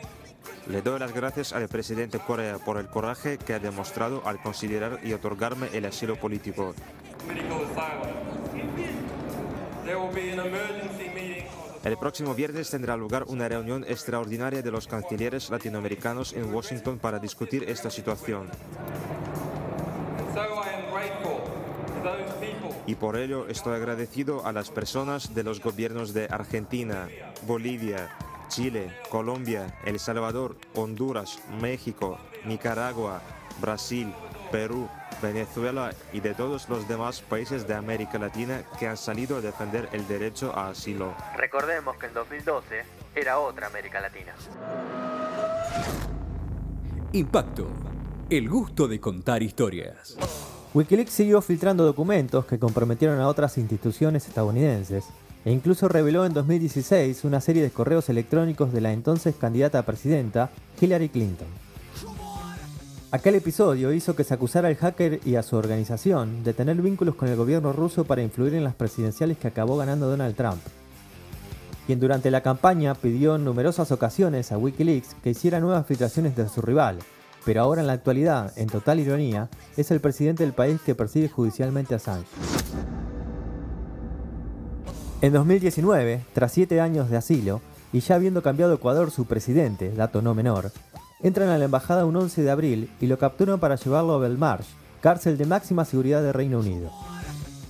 le 0.67 0.83
doy 0.83 0.99
las 0.99 1.15
gracias 1.15 1.53
al 1.53 1.69
presidente 1.69 2.19
Corea 2.19 2.59
por 2.59 2.79
el 2.79 2.89
coraje 2.89 3.39
que 3.39 3.55
ha 3.55 3.61
demostrado 3.61 4.27
al 4.27 4.43
considerar 4.43 4.99
y 5.05 5.13
otorgarme 5.13 5.69
el 5.73 5.85
asilo 5.85 6.17
político. 6.17 6.75
El 11.83 11.97
próximo 11.97 12.35
viernes 12.35 12.71
tendrá 12.71 12.97
lugar 12.97 13.25
una 13.29 13.49
reunión 13.49 13.85
extraordinaria 13.89 14.63
de 14.63 14.71
los 14.71 14.87
cancilleres 14.87 15.49
latinoamericanos 15.51 16.35
en 16.35 16.53
Washington 16.53 16.99
para 16.99 17.19
discutir 17.19 17.65
esta 17.69 17.91
situación. 17.91 18.49
Y 22.87 22.95
por 22.95 23.17
ello 23.17 23.47
estoy 23.49 23.77
agradecido 23.77 24.47
a 24.47 24.53
las 24.53 24.71
personas 24.71 25.35
de 25.35 25.43
los 25.43 25.61
gobiernos 25.61 26.13
de 26.13 26.27
Argentina, 26.31 27.09
Bolivia, 27.47 28.11
Chile, 28.49 28.91
Colombia, 29.09 29.79
El 29.85 29.99
Salvador, 29.99 30.57
Honduras, 30.75 31.39
México, 31.61 32.19
Nicaragua, 32.45 33.23
Brasil, 33.61 34.13
Perú, 34.51 34.89
Venezuela 35.23 35.93
y 36.13 36.21
de 36.21 36.35
todos 36.35 36.69
los 36.69 36.89
demás 36.89 37.21
países 37.21 37.67
de 37.67 37.75
América 37.75 38.19
Latina 38.19 38.63
que 38.79 38.87
han 38.87 38.97
salido 38.97 39.37
a 39.37 39.41
defender 39.41 39.89
el 39.93 40.07
derecho 40.07 40.53
a 40.57 40.71
asilo. 40.71 41.15
Recordemos 41.37 41.97
que 41.97 42.07
en 42.07 42.15
2012 42.15 42.85
era 43.15 43.39
otra 43.39 43.67
América 43.67 44.01
Latina. 44.01 44.35
Impacto. 47.13 47.69
El 48.29 48.49
gusto 48.49 48.87
de 48.87 49.01
contar 49.01 49.43
historias. 49.43 50.17
Wikileaks 50.73 51.13
siguió 51.13 51.43
filtrando 51.43 51.85
documentos 51.85 52.47
que 52.47 52.61
comprometieron 52.61 53.19
a 53.19 53.27
otras 53.27 53.59
instituciones 53.59 54.29
estadounidenses 54.29 55.05
e 55.45 55.51
incluso 55.51 55.89
reveló 55.89 56.25
en 56.25 56.35
2016 56.35 57.25
una 57.25 57.41
serie 57.41 57.63
de 57.63 57.71
correos 57.71 58.09
electrónicos 58.09 58.73
de 58.73 58.81
la 58.81 58.93
entonces 58.93 59.35
candidata 59.35 59.81
a 59.81 59.87
presidenta 59.87 60.51
Hillary 60.81 61.09
Clinton. 61.09 61.49
Aquel 63.13 63.35
episodio 63.35 63.93
hizo 63.93 64.15
que 64.15 64.23
se 64.23 64.35
acusara 64.35 64.69
al 64.69 64.77
hacker 64.77 65.19
y 65.25 65.35
a 65.35 65.43
su 65.43 65.57
organización 65.57 66.45
de 66.45 66.55
tener 66.55 66.81
vínculos 66.81 67.17
con 67.17 67.27
el 67.27 67.35
gobierno 67.35 67.73
ruso 67.73 68.05
para 68.05 68.23
influir 68.23 68.55
en 68.55 68.63
las 68.63 68.77
presidenciales 68.77 69.37
que 69.37 69.49
acabó 69.49 69.77
ganando 69.77 70.09
Donald 70.09 70.37
Trump, 70.37 70.61
quien 71.89 71.99
durante 71.99 72.31
la 72.31 72.43
campaña 72.43 72.95
pidió 72.95 73.35
en 73.35 73.45
numerosas 73.45 73.91
ocasiones 73.91 74.53
a 74.53 74.59
Wikileaks 74.59 75.17
que 75.25 75.31
hiciera 75.31 75.59
nuevas 75.59 75.87
filtraciones 75.89 76.37
de 76.37 76.49
su 76.49 76.63
rival, 76.63 77.01
pero 77.45 77.63
ahora 77.63 77.81
en 77.81 77.89
la 77.89 77.95
actualidad, 77.95 78.53
en 78.57 78.69
total 78.69 79.01
ironía, 79.01 79.49
es 79.77 79.91
el 79.91 79.99
presidente 79.99 80.45
del 80.45 80.53
país 80.53 80.81
que 80.81 80.95
persigue 80.95 81.29
judicialmente 81.29 81.95
a 81.95 81.97
Assange. 81.97 82.29
En 85.21 85.33
2019, 85.33 86.27
tras 86.33 86.53
siete 86.53 86.81
años 86.81 87.11
de 87.11 87.17
asilo, 87.17 87.61
y 87.93 87.99
ya 88.01 88.15
habiendo 88.15 88.41
cambiado 88.41 88.75
Ecuador 88.75 89.11
su 89.11 89.25
presidente, 89.25 89.91
dato 89.91 90.23
no 90.23 90.33
menor, 90.33 90.71
Entran 91.23 91.51
a 91.51 91.59
la 91.59 91.67
embajada 91.67 92.07
un 92.07 92.17
11 92.17 92.43
de 92.43 92.51
abril 92.51 92.91
y 92.99 93.07
lo 93.07 93.19
capturan 93.19 93.61
para 93.61 93.77
llevarlo 93.77 94.15
a 94.15 94.19
Belmarsh, 94.19 94.67
cárcel 95.03 95.37
de 95.37 95.45
máxima 95.45 95.85
seguridad 95.85 96.23
de 96.23 96.33
Reino 96.33 96.61
Unido. 96.61 96.91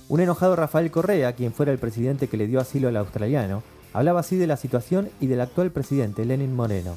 Un 0.07 0.21
enojado 0.21 0.55
Rafael 0.55 0.89
Correa, 0.89 1.33
quien 1.33 1.51
fuera 1.51 1.73
el 1.73 1.77
presidente 1.77 2.29
que 2.29 2.37
le 2.37 2.47
dio 2.47 2.61
asilo 2.61 2.87
al 2.87 2.95
australiano, 2.95 3.61
hablaba 3.91 4.21
así 4.21 4.37
de 4.37 4.47
la 4.47 4.55
situación 4.55 5.09
y 5.19 5.27
del 5.27 5.41
actual 5.41 5.71
presidente, 5.71 6.23
Lenin 6.23 6.55
Moreno. 6.55 6.95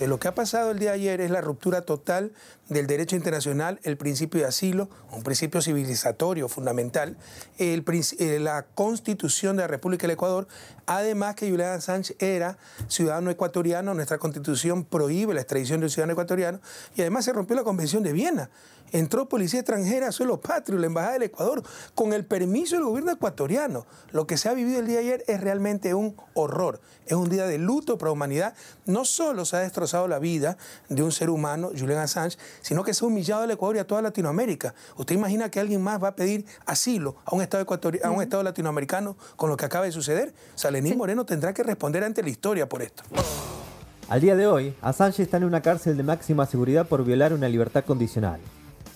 Lo 0.00 0.18
que 0.18 0.26
ha 0.26 0.34
pasado 0.34 0.72
el 0.72 0.80
día 0.80 0.90
de 0.90 0.96
ayer 0.96 1.20
es 1.20 1.30
la 1.30 1.40
ruptura 1.40 1.82
total 1.82 2.32
del 2.68 2.88
derecho 2.88 3.14
internacional, 3.14 3.78
el 3.84 3.96
principio 3.96 4.40
de 4.40 4.46
asilo, 4.46 4.88
un 5.12 5.22
principio 5.22 5.62
civilizatorio 5.62 6.48
fundamental, 6.48 7.16
eh, 7.58 7.80
la 8.40 8.66
constitución 8.74 9.56
de 9.56 9.62
la 9.62 9.68
República 9.68 10.02
del 10.02 10.14
Ecuador, 10.14 10.48
además 10.86 11.36
que 11.36 11.48
Julian 11.48 11.74
Assange 11.74 12.16
era 12.18 12.58
ciudadano 12.88 13.30
ecuatoriano, 13.30 13.94
nuestra 13.94 14.18
constitución 14.18 14.84
prohíbe 14.84 15.32
la 15.32 15.42
extradición 15.42 15.80
de 15.80 15.88
ciudadano 15.88 16.14
ecuatoriano, 16.14 16.60
y 16.96 17.02
además 17.02 17.24
se 17.24 17.32
rompió 17.32 17.54
la 17.54 17.64
Convención 17.64 18.02
de 18.02 18.12
Viena, 18.12 18.50
entró 18.92 19.28
policía 19.28 19.60
extranjera 19.60 20.12
suelo 20.12 20.40
patrio, 20.40 20.78
la 20.78 20.86
Embajada 20.86 21.14
del 21.14 21.24
Ecuador, 21.24 21.62
con 21.94 22.12
el 22.12 22.24
permiso 22.24 22.76
del 22.76 22.84
gobierno 22.84 23.12
ecuatoriano. 23.12 23.86
Lo 24.12 24.26
que 24.26 24.36
se 24.36 24.48
ha 24.48 24.54
vivido 24.54 24.80
el 24.80 24.86
día 24.86 24.98
de 24.98 25.02
ayer 25.02 25.24
es 25.26 25.40
realmente 25.40 25.94
un 25.94 26.16
horror. 26.34 26.80
Es 27.06 27.14
un 27.14 27.28
día 27.28 27.46
de 27.46 27.58
luto 27.58 27.98
para 27.98 28.10
la 28.10 28.12
humanidad. 28.12 28.54
No 28.86 29.04
solo 29.04 29.44
se 29.44 29.56
ha 29.56 29.60
destrozado 29.60 29.83
la 30.08 30.18
vida 30.18 30.56
de 30.88 31.02
un 31.02 31.12
ser 31.12 31.30
humano, 31.30 31.70
Julian 31.78 32.00
Assange, 32.00 32.38
sino 32.62 32.82
que 32.82 32.94
se 32.94 33.04
ha 33.04 33.08
humillado 33.08 33.42
al 33.42 33.50
Ecuador 33.50 33.76
y 33.76 33.78
a 33.78 33.86
toda 33.86 34.02
Latinoamérica. 34.02 34.74
¿Usted 34.96 35.14
imagina 35.14 35.50
que 35.50 35.60
alguien 35.60 35.82
más 35.82 36.02
va 36.02 36.08
a 36.08 36.16
pedir 36.16 36.46
asilo 36.66 37.16
a 37.24 37.34
un 37.34 37.42
Estado, 37.42 37.66
a 38.02 38.10
un 38.10 38.22
estado 38.22 38.42
latinoamericano 38.42 39.16
con 39.36 39.50
lo 39.50 39.56
que 39.56 39.64
acaba 39.64 39.84
de 39.84 39.92
suceder? 39.92 40.34
Salenín 40.54 40.96
Moreno 40.96 41.24
tendrá 41.24 41.52
que 41.52 41.62
responder 41.62 42.02
ante 42.02 42.22
la 42.22 42.30
historia 42.30 42.68
por 42.68 42.82
esto. 42.82 43.02
Al 44.08 44.20
día 44.20 44.36
de 44.36 44.46
hoy, 44.46 44.74
Assange 44.82 45.22
está 45.22 45.36
en 45.36 45.44
una 45.44 45.62
cárcel 45.62 45.96
de 45.96 46.02
máxima 46.02 46.46
seguridad 46.46 46.86
por 46.86 47.04
violar 47.04 47.32
una 47.32 47.48
libertad 47.48 47.84
condicional. 47.84 48.40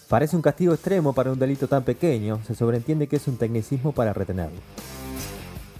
Parece 0.08 0.36
un 0.36 0.42
castigo 0.42 0.72
extremo 0.72 1.12
para 1.12 1.32
un 1.32 1.38
delito 1.38 1.68
tan 1.68 1.84
pequeño, 1.84 2.40
se 2.46 2.54
sobreentiende 2.54 3.08
que 3.08 3.16
es 3.16 3.28
un 3.28 3.36
tecnicismo 3.36 3.92
para 3.92 4.12
retenerlo. 4.12 4.58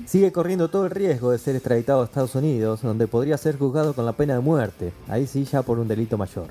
Sigue 0.08 0.32
corriendo 0.32 0.70
todo 0.70 0.86
el 0.86 0.90
riesgo 0.90 1.32
de 1.32 1.38
ser 1.38 1.54
extraditado 1.54 2.00
a 2.00 2.06
Estados 2.06 2.34
Unidos, 2.34 2.80
donde 2.80 3.06
podría 3.06 3.36
ser 3.36 3.58
juzgado 3.58 3.92
con 3.92 4.06
la 4.06 4.14
pena 4.14 4.32
de 4.32 4.40
muerte, 4.40 4.90
ahí 5.06 5.26
sí 5.26 5.44
ya 5.44 5.60
por 5.60 5.78
un 5.78 5.86
delito 5.86 6.16
mayor. 6.16 6.46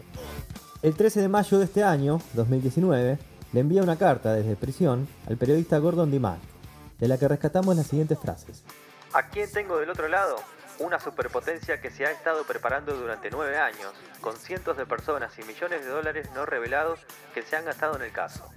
El 0.84 0.96
13 0.96 1.22
de 1.22 1.28
mayo 1.28 1.58
de 1.58 1.66
este 1.66 1.84
año, 1.84 2.22
2019, 2.34 3.18
le 3.54 3.60
envía 3.60 3.82
una 3.82 3.98
carta 3.98 4.36
desde 4.36 4.56
prisión 4.56 5.08
al 5.28 5.38
periodista 5.38 5.80
Gordon 5.80 6.12
Dimack, 6.12 6.38
de 7.00 7.08
la 7.08 7.18
que 7.18 7.28
rescatamos 7.28 7.76
las 7.76 7.88
siguientes 7.88 8.20
frases. 8.20 8.62
¿A 9.14 9.28
quién 9.30 9.52
tengo 9.52 9.80
del 9.80 9.90
otro 9.90 10.08
lado? 10.08 10.36
Una 10.78 11.00
superpotencia 11.00 11.82
que 11.82 11.90
se 11.90 12.06
ha 12.06 12.12
estado 12.12 12.44
preparando 12.44 12.96
durante 12.96 13.32
nueve 13.32 13.58
años, 13.58 13.92
con 14.22 14.38
cientos 14.38 14.78
de 14.78 14.86
personas 14.86 15.34
y 15.40 15.42
millones 15.42 15.84
de 15.84 15.90
dólares 15.90 16.30
no 16.36 16.46
revelados 16.46 17.00
que 17.34 17.42
se 17.42 17.56
han 17.56 17.66
gastado 17.66 17.96
en 17.96 18.04
el 18.04 18.12
caso. 18.12 18.48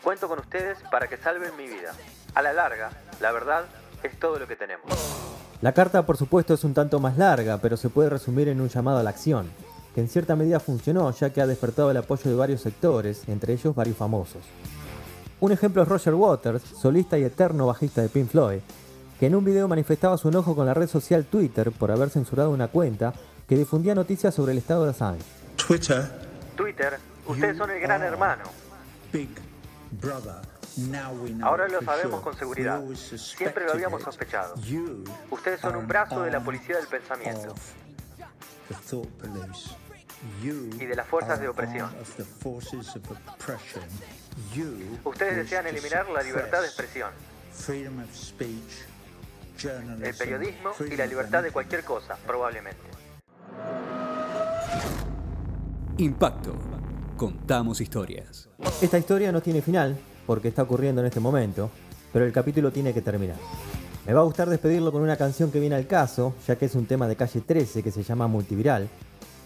Cuento 0.00 0.28
con 0.28 0.38
ustedes 0.38 0.78
para 0.92 1.08
que 1.08 1.16
salven 1.16 1.56
mi 1.56 1.66
vida. 1.66 1.92
A 2.36 2.42
la 2.42 2.52
larga, 2.52 2.90
la 3.20 3.32
verdad 3.32 3.64
es 4.04 4.18
todo 4.18 4.38
lo 4.38 4.46
que 4.46 4.56
tenemos. 4.56 4.84
La 5.60 5.72
carta, 5.72 6.04
por 6.04 6.16
supuesto, 6.16 6.54
es 6.54 6.64
un 6.64 6.74
tanto 6.74 7.00
más 7.00 7.16
larga, 7.16 7.58
pero 7.58 7.76
se 7.76 7.88
puede 7.88 8.10
resumir 8.10 8.48
en 8.48 8.60
un 8.60 8.68
llamado 8.68 8.98
a 8.98 9.02
la 9.02 9.10
acción, 9.10 9.50
que 9.94 10.00
en 10.00 10.08
cierta 10.08 10.36
medida 10.36 10.60
funcionó 10.60 11.10
ya 11.10 11.30
que 11.30 11.40
ha 11.40 11.46
despertado 11.46 11.90
el 11.90 11.96
apoyo 11.96 12.30
de 12.30 12.36
varios 12.36 12.60
sectores, 12.60 13.22
entre 13.28 13.54
ellos 13.54 13.74
varios 13.74 13.96
famosos. 13.96 14.42
Un 15.40 15.52
ejemplo 15.52 15.82
es 15.82 15.88
Roger 15.88 16.14
Waters, 16.14 16.62
solista 16.62 17.18
y 17.18 17.24
eterno 17.24 17.66
bajista 17.66 18.02
de 18.02 18.08
Pink 18.08 18.28
Floyd, 18.28 18.60
que 19.18 19.26
en 19.26 19.34
un 19.34 19.44
video 19.44 19.68
manifestaba 19.68 20.18
su 20.18 20.28
enojo 20.28 20.54
con 20.54 20.66
la 20.66 20.74
red 20.74 20.88
social 20.88 21.24
Twitter 21.24 21.70
por 21.72 21.90
haber 21.90 22.10
censurado 22.10 22.50
una 22.50 22.68
cuenta 22.68 23.12
que 23.48 23.56
difundía 23.56 23.94
noticias 23.94 24.34
sobre 24.34 24.52
el 24.52 24.58
estado 24.58 24.84
de 24.84 24.90
Assange. 24.90 25.24
Twitter. 25.66 26.10
Twitter, 26.56 26.98
ustedes 27.26 27.56
son 27.56 27.70
el 27.70 27.80
gran 27.80 28.02
hermano. 28.02 28.44
Ahora 31.42 31.68
lo 31.68 31.82
sabemos 31.82 32.20
con 32.20 32.36
seguridad. 32.36 32.82
Siempre 32.94 33.64
lo 33.64 33.72
habíamos 33.72 34.02
sospechado. 34.02 34.54
Ustedes 35.30 35.60
son 35.60 35.76
un 35.76 35.86
brazo 35.86 36.22
de 36.22 36.30
la 36.30 36.40
policía 36.40 36.76
del 36.76 36.86
pensamiento 36.86 37.54
y 40.42 40.86
de 40.86 40.94
las 40.94 41.06
fuerzas 41.06 41.40
de 41.40 41.48
opresión. 41.48 41.90
Ustedes 45.04 45.36
desean 45.36 45.66
eliminar 45.66 46.08
la 46.08 46.22
libertad 46.22 46.60
de 46.60 46.66
expresión 46.66 47.10
el 50.02 50.14
periodismo 50.16 50.70
y 50.90 50.96
la 50.96 51.06
libertad 51.06 51.42
de 51.42 51.50
cualquier 51.50 51.84
cosa, 51.84 52.16
probablemente. 52.26 52.80
Impacto. 55.98 56.54
Contamos 57.16 57.80
historias. 57.80 58.48
Esta 58.82 58.98
historia 58.98 59.30
no 59.30 59.40
tiene 59.40 59.62
final, 59.62 59.96
porque 60.26 60.48
está 60.48 60.62
ocurriendo 60.62 61.00
en 61.00 61.06
este 61.06 61.20
momento, 61.20 61.70
pero 62.12 62.24
el 62.24 62.32
capítulo 62.32 62.70
tiene 62.70 62.94
que 62.94 63.02
terminar. 63.02 63.36
Me 64.06 64.12
va 64.12 64.20
a 64.20 64.24
gustar 64.24 64.50
despedirlo 64.50 64.92
con 64.92 65.02
una 65.02 65.16
canción 65.16 65.50
que 65.50 65.60
viene 65.60 65.76
al 65.76 65.86
caso, 65.86 66.34
ya 66.46 66.56
que 66.56 66.66
es 66.66 66.74
un 66.74 66.86
tema 66.86 67.08
de 67.08 67.16
calle 67.16 67.40
13 67.40 67.82
que 67.82 67.90
se 67.90 68.02
llama 68.02 68.26
Multiviral. 68.26 68.88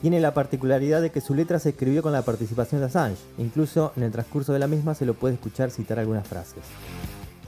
Tiene 0.02 0.20
la 0.20 0.34
particularidad 0.34 1.00
de 1.00 1.10
que 1.10 1.20
su 1.20 1.34
letra 1.34 1.58
se 1.58 1.70
escribió 1.70 2.02
con 2.02 2.12
la 2.12 2.22
participación 2.22 2.80
de 2.80 2.88
Assange, 2.88 3.20
incluso 3.38 3.92
en 3.96 4.02
el 4.02 4.12
transcurso 4.12 4.52
de 4.52 4.58
la 4.58 4.66
misma 4.66 4.94
se 4.94 5.06
lo 5.06 5.14
puede 5.14 5.34
escuchar 5.34 5.70
citar 5.70 5.98
algunas 5.98 6.26
frases. 6.26 6.62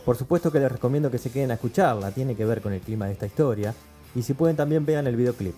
Por 0.04 0.16
supuesto 0.16 0.50
que 0.50 0.60
les 0.60 0.70
recomiendo 0.70 1.10
que 1.10 1.18
se 1.18 1.30
queden 1.30 1.50
a 1.50 1.54
escucharla, 1.54 2.10
tiene 2.12 2.34
que 2.34 2.44
ver 2.44 2.60
con 2.60 2.72
el 2.72 2.80
clima 2.80 3.06
de 3.06 3.12
esta 3.12 3.26
historia, 3.26 3.74
y 4.14 4.22
si 4.22 4.34
pueden 4.34 4.56
también 4.56 4.86
vean 4.86 5.06
el 5.06 5.16
videoclip. 5.16 5.54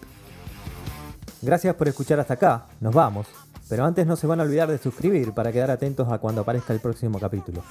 Gracias 1.40 1.74
por 1.74 1.88
escuchar 1.88 2.20
hasta 2.20 2.34
acá, 2.34 2.66
nos 2.80 2.94
vamos, 2.94 3.26
pero 3.72 3.86
antes 3.86 4.06
no 4.06 4.16
se 4.16 4.26
van 4.26 4.38
a 4.38 4.42
olvidar 4.42 4.70
de 4.70 4.76
suscribir 4.76 5.32
para 5.32 5.50
quedar 5.50 5.70
atentos 5.70 6.06
a 6.12 6.18
cuando 6.18 6.42
aparezca 6.42 6.74
el 6.74 6.80
próximo 6.80 7.18
capítulo. 7.18 7.62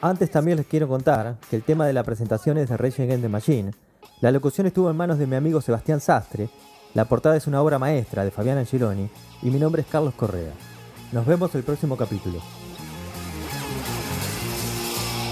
Antes 0.00 0.30
también 0.30 0.58
les 0.58 0.66
quiero 0.68 0.86
contar 0.86 1.38
que 1.50 1.56
el 1.56 1.64
tema 1.64 1.88
de 1.88 1.92
la 1.92 2.04
presentación 2.04 2.56
es 2.56 2.68
de 2.68 2.76
Rage 2.76 3.02
Against 3.02 3.22
the 3.22 3.28
Machine, 3.28 3.72
la 4.20 4.30
locución 4.30 4.68
estuvo 4.68 4.88
en 4.88 4.96
manos 4.96 5.18
de 5.18 5.26
mi 5.26 5.34
amigo 5.34 5.60
Sebastián 5.60 6.00
Sastre, 6.00 6.48
la 6.94 7.06
portada 7.06 7.36
es 7.36 7.48
una 7.48 7.62
obra 7.62 7.80
maestra 7.80 8.24
de 8.24 8.30
Fabián 8.30 8.58
Angeloni 8.58 9.10
y 9.42 9.50
mi 9.50 9.58
nombre 9.58 9.82
es 9.82 9.88
Carlos 9.88 10.14
Correa. 10.14 10.52
Nos 11.10 11.26
vemos 11.26 11.52
el 11.56 11.64
próximo 11.64 11.96
capítulo. 11.96 12.38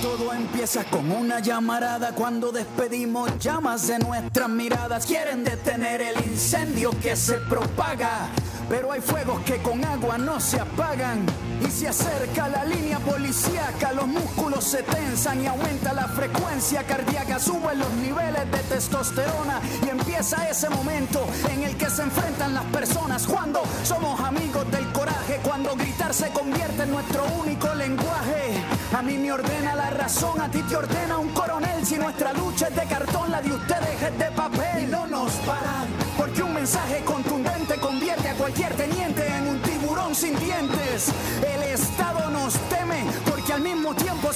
Todo 0.02 0.32
empieza 0.32 0.82
con 0.82 1.12
una 1.12 1.38
llamarada 1.38 2.12
cuando 2.12 2.50
despedimos 2.50 3.38
llamas 3.38 3.86
de 3.86 4.00
nuestras 4.00 4.48
miradas. 4.48 5.06
Quieren 5.06 5.44
detener 5.44 6.00
el 6.00 6.16
incendio 6.28 6.90
que 7.00 7.14
se 7.14 7.34
propaga. 7.34 8.30
Pero 8.68 8.92
hay 8.92 9.00
fuegos 9.00 9.40
que 9.42 9.58
con 9.58 9.84
agua 9.84 10.18
no 10.18 10.38
se 10.40 10.60
apagan. 10.60 11.24
Y 11.66 11.70
se 11.70 11.88
acerca 11.88 12.48
la 12.48 12.64
línea 12.64 12.98
policíaca, 13.00 13.92
los 13.92 14.06
músculos 14.06 14.64
se 14.64 14.82
tensan 14.84 15.42
y 15.42 15.46
aumenta 15.46 15.92
la 15.92 16.06
frecuencia 16.06 16.84
cardíaca, 16.84 17.40
suben 17.40 17.80
los 17.80 17.90
niveles 17.94 18.50
de 18.50 18.58
testosterona 18.58 19.60
y 19.84 19.88
empieza 19.88 20.48
ese 20.48 20.68
momento 20.68 21.26
en 21.50 21.64
el 21.64 21.76
que 21.76 21.90
se 21.90 22.02
enfrentan 22.02 22.54
las 22.54 22.64
personas 22.66 23.26
cuando 23.26 23.62
somos 23.82 24.20
amigos 24.20 24.70
del 24.70 24.86
coraje, 24.92 25.40
cuando 25.42 25.74
gritar 25.74 26.14
se 26.14 26.28
convierte 26.30 26.84
en 26.84 26.92
nuestro 26.92 27.24
único 27.40 27.74
lenguaje. 27.74 28.77
A 28.96 29.02
mí 29.02 29.18
me 29.18 29.32
ordena 29.32 29.74
la 29.74 29.90
razón, 29.90 30.40
a 30.40 30.50
ti 30.50 30.62
te 30.62 30.76
ordena 30.76 31.18
un 31.18 31.28
coronel. 31.30 31.84
Si 31.84 31.96
nuestra 31.96 32.32
lucha 32.32 32.68
es 32.68 32.76
de 32.76 32.86
cartón, 32.86 33.30
la 33.30 33.40
de 33.42 33.52
ustedes 33.52 34.02
es 34.02 34.18
de 34.18 34.30
papel. 34.32 34.84
Y 34.84 34.86
no 34.86 35.06
nos 35.06 35.32
paran, 35.46 35.86
porque 36.16 36.42
un 36.42 36.54
mensaje 36.54 37.02
contundente 37.04 37.76
convierte 37.76 38.28
a 38.28 38.34
cualquier 38.34 38.74
teniente 38.74 39.26
en 39.26 39.48
un 39.48 39.62
tiburón 39.62 40.14
sin 40.14 40.38
dientes. 40.38 41.12
El 41.42 41.62
Estado 41.62 42.30
nos 42.30 42.54
teme 42.68 42.88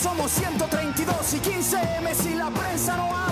somos 0.03 0.33
132 0.33 1.35
y 1.35 1.39
15 1.39 1.77
M 1.99 2.15
si 2.15 2.35
la 2.35 2.51
prensa 2.51 2.97
no 2.97 3.05
habla. 3.05 3.32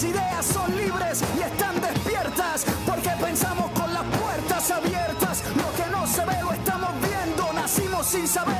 Nuestras 0.00 0.22
ideas 0.22 0.46
son 0.46 0.76
libres 0.76 1.22
y 1.36 1.42
están 1.42 1.78
despiertas 1.78 2.64
porque 2.86 3.10
pensamos 3.22 3.70
con 3.72 3.92
las 3.92 4.04
puertas 4.04 4.70
abiertas. 4.70 5.42
Lo 5.56 5.70
que 5.76 5.90
no 5.90 6.06
se 6.06 6.24
ve 6.24 6.40
lo 6.42 6.52
estamos 6.52 6.90
viendo. 7.02 7.52
Nacimos 7.52 8.06
sin 8.06 8.26
saber 8.26 8.59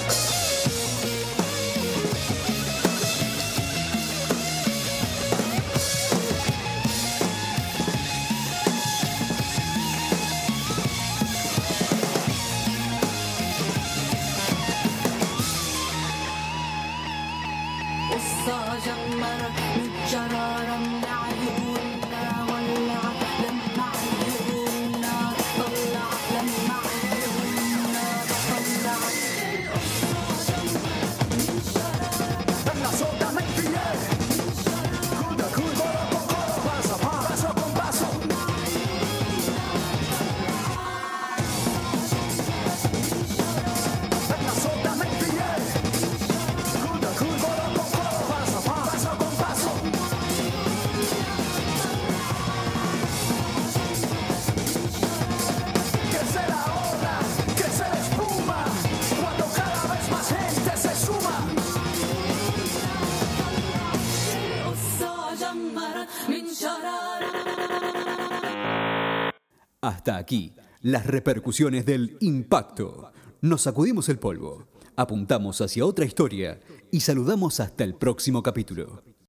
Hasta 70.01 70.17
aquí, 70.17 70.55
las 70.81 71.05
repercusiones 71.05 71.85
del 71.85 72.17
impacto. 72.21 73.11
Nos 73.41 73.61
sacudimos 73.61 74.09
el 74.09 74.17
polvo, 74.17 74.65
apuntamos 74.95 75.61
hacia 75.61 75.85
otra 75.85 76.05
historia 76.05 76.59
y 76.89 77.01
saludamos 77.01 77.59
hasta 77.59 77.83
el 77.83 77.93
próximo 77.93 78.41
capítulo. 78.41 79.03